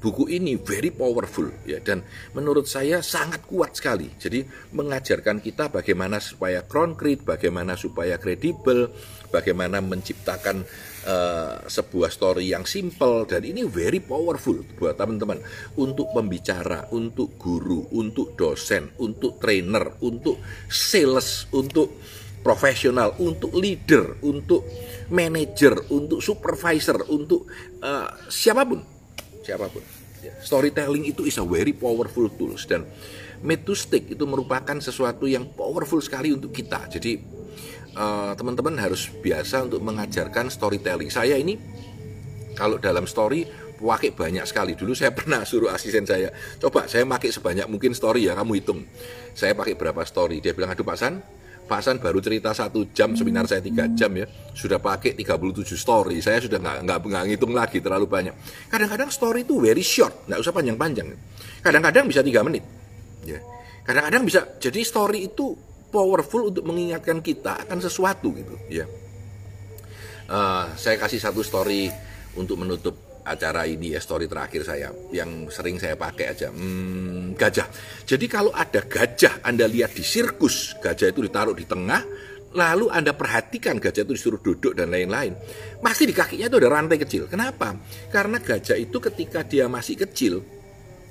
buku 0.00 0.32
ini 0.32 0.56
very 0.56 0.88
powerful 0.90 1.52
ya. 1.68 1.78
Dan 1.84 2.02
menurut 2.32 2.64
saya 2.64 3.04
sangat 3.04 3.44
kuat 3.44 3.76
sekali. 3.76 4.08
Jadi 4.16 4.42
mengajarkan 4.72 5.44
kita 5.44 5.68
bagaimana 5.68 6.18
supaya 6.18 6.64
konkret, 6.64 7.22
bagaimana 7.22 7.76
supaya 7.76 8.16
kredibel, 8.16 8.88
bagaimana 9.28 9.84
menciptakan 9.84 10.64
uh, 11.04 11.68
sebuah 11.68 12.10
story 12.10 12.50
yang 12.50 12.64
simple 12.64 13.28
dan 13.28 13.44
ini 13.44 13.62
very 13.68 14.00
powerful 14.00 14.64
buat 14.80 14.96
teman-teman. 14.96 15.38
Untuk 15.76 16.10
pembicara, 16.16 16.88
untuk 16.96 17.36
guru, 17.36 17.92
untuk 17.94 18.34
dosen, 18.34 18.96
untuk 18.98 19.36
trainer, 19.36 20.00
untuk 20.00 20.40
sales, 20.66 21.46
untuk 21.52 22.00
profesional, 22.40 23.20
untuk 23.20 23.52
leader, 23.52 24.16
untuk 24.24 24.64
manager, 25.12 25.92
untuk 25.92 26.24
supervisor, 26.24 27.04
untuk 27.12 27.44
uh, 27.84 28.08
siapa 28.32 28.64
pun, 28.64 28.80
siapa 29.50 29.66
pun. 29.66 29.82
Ya, 30.20 30.36
storytelling 30.38 31.08
itu 31.08 31.24
is 31.24 31.40
a 31.40 31.44
very 31.44 31.72
powerful 31.72 32.28
tools 32.30 32.68
dan 32.68 32.84
metustik 33.40 34.12
itu 34.12 34.24
merupakan 34.28 34.76
sesuatu 34.78 35.24
yang 35.24 35.48
powerful 35.56 35.98
sekali 35.98 36.28
untuk 36.30 36.52
kita. 36.52 36.86
Jadi 36.92 37.40
Eh, 37.90 38.32
teman-teman 38.38 38.78
uh, 38.78 38.82
harus 38.86 39.10
biasa 39.10 39.66
untuk 39.66 39.82
mengajarkan 39.82 40.46
storytelling. 40.46 41.10
Saya 41.10 41.34
ini 41.34 41.58
kalau 42.54 42.78
dalam 42.78 43.02
story 43.02 43.42
pakai 43.82 44.14
banyak 44.14 44.46
sekali. 44.46 44.78
Dulu 44.78 44.94
saya 44.94 45.10
pernah 45.18 45.42
suruh 45.42 45.74
asisten 45.74 46.06
saya, 46.06 46.30
coba 46.62 46.86
saya 46.86 47.02
pakai 47.02 47.34
sebanyak 47.34 47.66
mungkin 47.66 47.90
story 47.90 48.30
ya, 48.30 48.38
kamu 48.38 48.62
hitung. 48.62 48.86
Saya 49.34 49.58
pakai 49.58 49.74
berapa 49.74 50.06
story? 50.06 50.38
Dia 50.38 50.54
bilang, 50.54 50.70
aduh 50.70 50.86
Pak 50.86 50.96
San, 51.02 51.18
Pak 51.70 51.86
San 51.86 52.02
baru 52.02 52.18
cerita 52.18 52.50
satu 52.50 52.90
jam, 52.90 53.14
seminar 53.14 53.46
saya 53.46 53.62
tiga 53.62 53.86
jam 53.94 54.10
ya, 54.18 54.26
sudah 54.58 54.82
pakai 54.82 55.14
37 55.14 55.78
story. 55.78 56.18
Saya 56.18 56.42
sudah 56.42 56.58
nggak 56.58 56.82
nggak 56.82 56.98
nggak 56.98 57.24
ngitung 57.30 57.54
lagi 57.54 57.78
terlalu 57.78 58.10
banyak. 58.10 58.34
Kadang-kadang 58.66 59.06
story 59.14 59.46
itu 59.46 59.62
very 59.62 59.86
short, 59.86 60.26
nggak 60.26 60.42
usah 60.42 60.50
panjang-panjang. 60.50 61.14
Kadang-kadang 61.62 62.10
bisa 62.10 62.26
tiga 62.26 62.42
menit. 62.42 62.66
Ya. 63.22 63.38
Kadang-kadang 63.86 64.26
bisa. 64.26 64.58
Jadi 64.58 64.82
story 64.82 65.30
itu 65.30 65.54
powerful 65.94 66.50
untuk 66.50 66.66
mengingatkan 66.66 67.22
kita 67.22 67.62
akan 67.62 67.78
sesuatu 67.78 68.34
gitu 68.34 68.58
ya. 68.66 68.90
Uh, 70.26 70.74
saya 70.74 70.98
kasih 70.98 71.22
satu 71.22 71.46
story 71.46 71.86
untuk 72.34 72.58
menutup 72.58 73.09
acara 73.24 73.68
ini 73.68 73.92
ya 73.94 74.00
story 74.00 74.26
terakhir 74.26 74.62
saya 74.64 74.88
yang 75.12 75.48
sering 75.52 75.76
saya 75.76 75.94
pakai 75.94 76.26
aja 76.32 76.48
hmm, 76.48 77.36
gajah 77.36 77.68
jadi 78.08 78.26
kalau 78.30 78.52
ada 78.52 78.84
gajah 78.84 79.44
anda 79.44 79.68
lihat 79.68 79.92
di 79.96 80.04
sirkus 80.04 80.76
gajah 80.80 81.12
itu 81.12 81.24
ditaruh 81.24 81.56
di 81.56 81.64
tengah 81.68 82.02
lalu 82.56 82.90
anda 82.90 83.14
perhatikan 83.14 83.78
gajah 83.78 84.02
itu 84.02 84.14
disuruh 84.16 84.42
duduk 84.42 84.74
dan 84.74 84.90
lain-lain 84.90 85.36
masih 85.84 86.10
di 86.10 86.14
kakinya 86.16 86.50
itu 86.50 86.56
ada 86.58 86.68
rantai 86.68 86.98
kecil 86.98 87.30
kenapa 87.30 87.76
karena 88.10 88.42
gajah 88.42 88.74
itu 88.74 88.98
ketika 88.98 89.46
dia 89.46 89.70
masih 89.70 89.94
kecil 90.00 90.42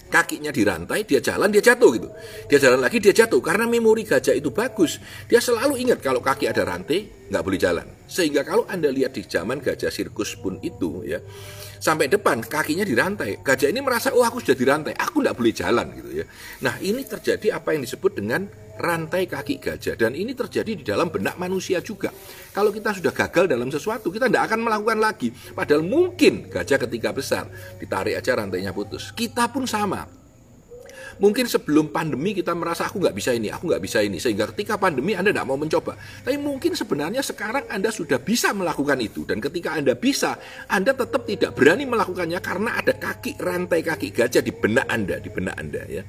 kakinya 0.10 0.50
dirantai, 0.50 1.06
dia 1.06 1.22
jalan, 1.22 1.54
dia 1.54 1.62
jatuh 1.62 1.90
gitu. 1.96 2.10
Dia 2.50 2.58
jalan 2.58 2.82
lagi, 2.82 2.98
dia 2.98 3.14
jatuh. 3.14 3.40
Karena 3.40 3.70
memori 3.70 4.04
gajah 4.04 4.34
itu 4.34 4.50
bagus. 4.50 4.98
Dia 5.30 5.38
selalu 5.40 5.78
ingat 5.86 6.02
kalau 6.02 6.20
kaki 6.20 6.50
ada 6.50 6.66
rantai, 6.66 7.30
nggak 7.30 7.44
boleh 7.46 7.60
jalan. 7.62 7.88
Sehingga 8.10 8.42
kalau 8.42 8.66
Anda 8.66 8.90
lihat 8.90 9.14
di 9.14 9.24
zaman 9.24 9.62
gajah 9.62 9.94
sirkus 9.94 10.34
pun 10.42 10.58
itu 10.66 11.06
ya, 11.06 11.22
sampai 11.80 12.12
depan 12.12 12.44
kakinya 12.44 12.84
dirantai. 12.84 13.40
Gajah 13.42 13.72
ini 13.72 13.80
merasa, 13.80 14.12
oh 14.12 14.22
aku 14.22 14.44
sudah 14.44 14.60
dirantai, 14.60 14.94
aku 14.94 15.24
nggak 15.24 15.36
boleh 15.36 15.54
jalan 15.56 15.88
gitu 15.96 16.22
ya. 16.22 16.26
Nah 16.62 16.76
ini 16.84 17.02
terjadi 17.08 17.56
apa 17.56 17.74
yang 17.74 17.88
disebut 17.88 18.12
dengan 18.20 18.46
rantai 18.80 19.28
kaki 19.28 19.60
gajah 19.60 19.96
dan 20.00 20.16
ini 20.16 20.32
terjadi 20.32 20.72
di 20.72 20.84
dalam 20.88 21.12
benak 21.12 21.36
manusia 21.36 21.84
juga. 21.84 22.12
Kalau 22.56 22.72
kita 22.72 22.96
sudah 22.96 23.12
gagal 23.12 23.52
dalam 23.52 23.68
sesuatu, 23.72 24.12
kita 24.12 24.32
tidak 24.32 24.52
akan 24.52 24.60
melakukan 24.68 25.00
lagi. 25.00 25.32
Padahal 25.32 25.84
mungkin 25.84 26.48
gajah 26.48 26.80
ketika 26.88 27.12
besar 27.12 27.48
ditarik 27.80 28.16
aja 28.16 28.36
rantainya 28.36 28.72
putus. 28.72 29.12
Kita 29.12 29.52
pun 29.52 29.68
sama. 29.68 30.19
Mungkin 31.20 31.52
sebelum 31.52 31.92
pandemi 31.92 32.32
kita 32.32 32.56
merasa 32.56 32.88
aku 32.88 33.04
nggak 33.04 33.16
bisa 33.16 33.36
ini, 33.36 33.52
aku 33.52 33.68
nggak 33.68 33.84
bisa 33.84 34.00
ini. 34.00 34.18
Sehingga 34.24 34.48
ketika 34.56 34.80
pandemi 34.80 35.16
Anda 35.16 35.36
tidak 35.36 35.48
mau 35.48 35.60
mencoba. 35.60 36.00
Tapi 36.00 36.40
mungkin 36.40 36.80
sebenarnya 36.80 37.20
sekarang 37.20 37.68
Anda 37.68 37.92
sudah 37.92 38.24
bisa 38.24 38.56
melakukan 38.56 39.00
itu. 39.04 39.28
Dan 39.28 39.44
ketika 39.44 39.76
Anda 39.76 40.00
bisa, 40.00 40.40
Anda 40.72 40.96
tetap 40.96 41.28
tidak 41.28 41.60
berani 41.60 41.84
melakukannya 41.84 42.40
karena 42.40 42.80
ada 42.80 42.96
kaki 42.96 43.36
rantai 43.36 43.84
kaki 43.84 44.16
gajah 44.16 44.40
di 44.40 44.56
benak 44.56 44.88
Anda, 44.88 45.20
di 45.20 45.28
benak 45.28 45.56
Anda 45.60 45.84
ya. 45.92 46.04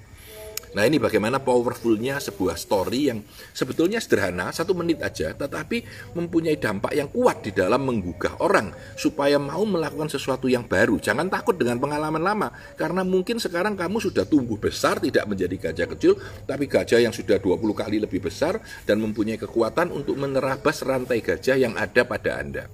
Nah 0.71 0.87
ini 0.87 1.03
bagaimana 1.03 1.43
powerfulnya 1.43 2.23
sebuah 2.23 2.55
story 2.55 3.11
yang 3.11 3.19
sebetulnya 3.51 3.99
sederhana, 3.99 4.55
satu 4.55 4.71
menit 4.71 5.03
aja, 5.03 5.35
tetapi 5.35 5.83
mempunyai 6.15 6.55
dampak 6.55 6.95
yang 6.95 7.11
kuat 7.11 7.43
di 7.43 7.51
dalam 7.51 7.83
menggugah 7.83 8.39
orang 8.39 8.71
supaya 8.95 9.35
mau 9.43 9.67
melakukan 9.67 10.07
sesuatu 10.07 10.47
yang 10.47 10.63
baru. 10.63 11.03
Jangan 11.03 11.27
takut 11.27 11.59
dengan 11.59 11.83
pengalaman 11.83 12.23
lama, 12.23 12.49
karena 12.79 13.03
mungkin 13.03 13.43
sekarang 13.43 13.75
kamu 13.75 13.99
sudah 13.99 14.23
tumbuh 14.31 14.63
besar, 14.63 15.03
tidak 15.03 15.27
menjadi 15.27 15.71
gajah 15.71 15.89
kecil, 15.91 16.13
tapi 16.47 16.71
gajah 16.71 17.03
yang 17.03 17.15
sudah 17.15 17.43
20 17.43 17.75
kali 17.75 17.99
lebih 17.99 18.23
besar 18.23 18.63
dan 18.87 19.03
mempunyai 19.03 19.43
kekuatan 19.43 19.91
untuk 19.91 20.15
menerabas 20.15 20.87
rantai 20.87 21.19
gajah 21.19 21.59
yang 21.59 21.75
ada 21.75 22.07
pada 22.07 22.39
Anda. 22.39 22.71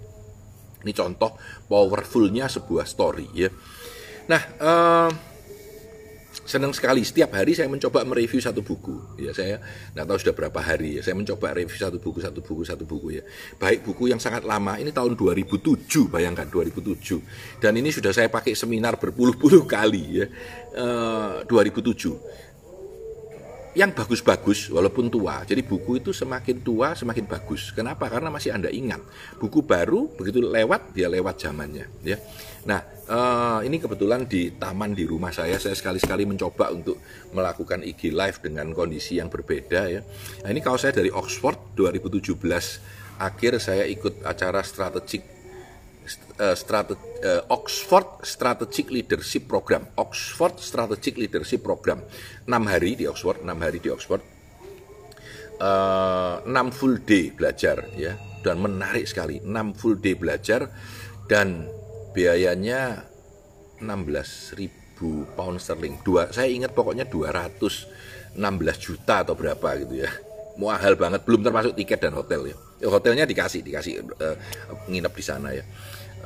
Ini 0.85 0.93
contoh 0.93 1.35
powerfulnya 1.67 2.47
sebuah 2.47 2.85
story 2.85 3.27
ya. 3.33 3.49
Nah, 4.27 4.43
uh, 4.61 5.11
senang 6.45 6.75
sekali. 6.77 7.01
Setiap 7.01 7.33
hari 7.33 7.57
saya 7.57 7.71
mencoba 7.71 8.05
mereview 8.05 8.43
satu 8.43 8.61
buku 8.61 9.17
ya. 9.17 9.33
Saya 9.33 9.63
nggak 9.97 10.07
tahu 10.07 10.19
sudah 10.21 10.35
berapa 10.37 10.61
hari 10.61 10.99
ya. 10.99 11.03
Saya 11.07 11.17
mencoba 11.17 11.57
review 11.57 11.79
satu 11.79 11.97
buku 11.97 12.19
satu 12.21 12.41
buku 12.45 12.63
satu 12.67 12.85
buku 12.85 13.09
ya. 13.17 13.23
Baik 13.57 13.87
buku 13.87 14.13
yang 14.13 14.21
sangat 14.21 14.45
lama 14.45 14.77
ini 14.77 14.93
tahun 14.93 15.17
2007 15.17 16.13
bayangkan 16.13 16.45
2007 16.51 17.63
dan 17.63 17.73
ini 17.79 17.89
sudah 17.89 18.13
saya 18.13 18.29
pakai 18.29 18.53
seminar 18.53 19.01
berpuluh-puluh 19.01 19.65
kali 19.65 20.05
ya. 20.21 20.27
Uh, 20.77 21.41
2007 21.49 22.45
yang 23.77 23.93
bagus-bagus 23.93 24.73
walaupun 24.73 25.13
tua. 25.13 25.45
Jadi 25.45 25.61
buku 25.61 26.01
itu 26.01 26.17
semakin 26.17 26.65
tua 26.65 26.97
semakin 26.97 27.29
bagus. 27.29 27.77
Kenapa? 27.77 28.09
Karena 28.09 28.33
masih 28.33 28.57
Anda 28.57 28.73
ingat. 28.73 29.05
Buku 29.37 29.61
baru 29.61 30.09
begitu 30.17 30.41
lewat 30.41 30.97
dia 30.97 31.13
lewat 31.13 31.37
zamannya, 31.37 31.85
ya. 32.01 32.17
Nah, 32.65 32.81
uh, 33.07 33.61
ini 33.61 33.77
kebetulan 33.77 34.25
di 34.25 34.57
taman 34.57 34.97
di 34.97 35.05
rumah 35.05 35.31
saya 35.31 35.61
saya 35.61 35.77
sekali-sekali 35.77 36.25
mencoba 36.25 36.73
untuk 36.73 36.97
melakukan 37.37 37.85
IG 37.85 38.17
live 38.17 38.41
dengan 38.41 38.73
kondisi 38.73 39.21
yang 39.21 39.29
berbeda 39.29 39.81
ya. 39.93 40.01
Nah, 40.41 40.49
ini 40.49 40.65
kalau 40.65 40.81
saya 40.81 40.97
dari 40.97 41.13
Oxford 41.13 41.77
2017 41.77 42.33
akhir 43.21 43.61
saya 43.61 43.85
ikut 43.85 44.25
acara 44.25 44.65
strategik 44.65 45.36
uh, 46.41 46.55
strategi, 46.55 47.03
uh, 47.27 47.43
Oxford 47.53 48.23
Strategic 48.23 48.91
Leadership 48.91 49.51
Program. 49.51 49.85
Oxford 49.99 50.59
Strategic 50.63 51.19
Leadership 51.19 51.61
Program. 51.67 52.03
6 52.47 52.73
hari 52.73 52.95
di 52.95 53.05
Oxford, 53.11 53.43
6 53.43 53.51
hari 53.61 53.79
di 53.83 53.91
Oxford. 53.91 54.23
Uh, 55.57 56.45
6 56.45 56.77
full 56.77 57.01
day 57.01 57.33
belajar 57.33 57.89
ya 57.97 58.15
dan 58.45 58.63
menarik 58.63 59.09
sekali. 59.09 59.43
6 59.43 59.79
full 59.79 59.99
day 59.99 60.15
belajar 60.15 60.71
dan 61.27 61.67
biayanya 62.15 63.03
16.000 63.83 65.37
pound 65.37 65.61
sterling. 65.61 66.01
Dua, 66.01 66.33
saya 66.33 66.49
ingat 66.49 66.73
pokoknya 66.73 67.05
216 67.05 68.39
juta 68.81 69.27
atau 69.27 69.37
berapa 69.37 69.69
gitu 69.85 70.01
ya. 70.01 70.11
Mahal 70.57 70.97
banget, 70.97 71.21
belum 71.29 71.45
termasuk 71.45 71.77
tiket 71.77 72.01
dan 72.01 72.17
hotel 72.17 72.49
ya. 72.49 72.57
Hotelnya 72.89 73.29
dikasih, 73.29 73.61
dikasih 73.61 74.01
uh, 74.17 74.37
nginep 74.89 75.13
di 75.13 75.25
sana 75.25 75.53
ya. 75.53 75.65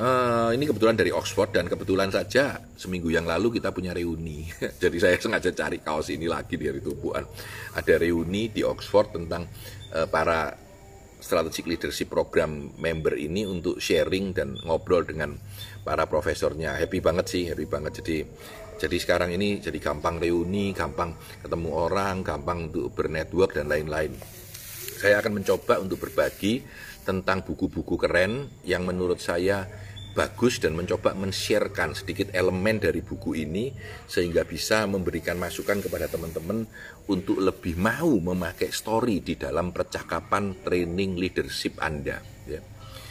Uh, 0.00 0.48
ini 0.56 0.64
kebetulan 0.64 0.96
dari 0.96 1.12
Oxford 1.12 1.52
dan 1.52 1.68
kebetulan 1.68 2.08
saja 2.08 2.56
seminggu 2.72 3.12
yang 3.12 3.28
lalu 3.28 3.60
kita 3.60 3.68
punya 3.68 3.92
reuni. 3.92 4.48
Jadi 4.82 4.96
saya 4.96 5.20
sengaja 5.20 5.52
cari 5.52 5.84
kaos 5.84 6.08
ini 6.08 6.24
lagi 6.24 6.56
di 6.56 6.72
hari 6.72 6.80
Tubuhan. 6.80 7.20
Ada 7.76 8.00
reuni 8.00 8.48
di 8.48 8.64
Oxford 8.64 9.12
tentang 9.12 9.44
uh, 9.92 10.08
para 10.08 10.56
strategic 11.20 11.68
leadership 11.68 12.08
program 12.08 12.72
member 12.80 13.12
ini 13.12 13.44
untuk 13.44 13.76
sharing 13.76 14.32
dan 14.32 14.56
ngobrol 14.64 15.04
dengan 15.04 15.36
para 15.84 16.08
profesornya. 16.08 16.80
Happy 16.80 17.04
banget 17.04 17.28
sih, 17.28 17.44
happy 17.52 17.68
banget. 17.68 18.00
Jadi 18.00 18.24
jadi 18.80 18.96
sekarang 18.96 19.36
ini 19.36 19.60
jadi 19.60 19.76
gampang 19.76 20.16
reuni, 20.16 20.72
gampang 20.72 21.12
ketemu 21.44 21.76
orang, 21.76 22.24
gampang 22.24 22.72
untuk 22.72 22.88
bernetwork 22.96 23.52
dan 23.52 23.68
lain-lain. 23.68 24.16
Saya 24.96 25.20
akan 25.20 25.44
mencoba 25.44 25.76
untuk 25.76 26.08
berbagi 26.08 26.64
tentang 27.04 27.44
buku-buku 27.44 28.00
keren 28.00 28.48
yang 28.64 28.88
menurut 28.88 29.20
saya 29.20 29.68
bagus 30.10 30.58
dan 30.58 30.74
mencoba 30.74 31.14
men-sharekan 31.14 31.94
sedikit 31.94 32.34
elemen 32.34 32.82
dari 32.82 32.98
buku 33.00 33.38
ini 33.38 33.70
sehingga 34.10 34.42
bisa 34.42 34.84
memberikan 34.90 35.38
masukan 35.38 35.78
kepada 35.78 36.10
teman-teman 36.10 36.66
untuk 37.06 37.38
lebih 37.38 37.78
mau 37.78 38.10
memakai 38.18 38.74
story 38.74 39.22
di 39.22 39.38
dalam 39.38 39.70
percakapan 39.70 40.62
training 40.66 41.14
leadership 41.18 41.78
Anda 41.78 42.18
ya. 42.46 42.60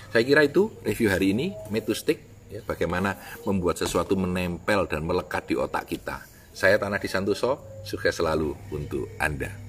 Saya 0.09 0.23
kira 0.25 0.41
itu 0.41 0.73
review 0.81 1.13
hari 1.13 1.37
ini 1.37 1.53
Metustik 1.69 2.49
ya, 2.49 2.65
bagaimana 2.65 3.15
membuat 3.45 3.77
sesuatu 3.77 4.17
menempel 4.17 4.89
dan 4.89 5.05
melekat 5.05 5.47
di 5.47 5.55
otak 5.55 5.85
kita. 5.85 6.25
Saya 6.49 6.81
Tanah 6.81 6.99
Disantoso, 6.99 7.85
sukses 7.85 8.17
selalu 8.19 8.51
untuk 8.73 9.07
Anda. 9.21 9.68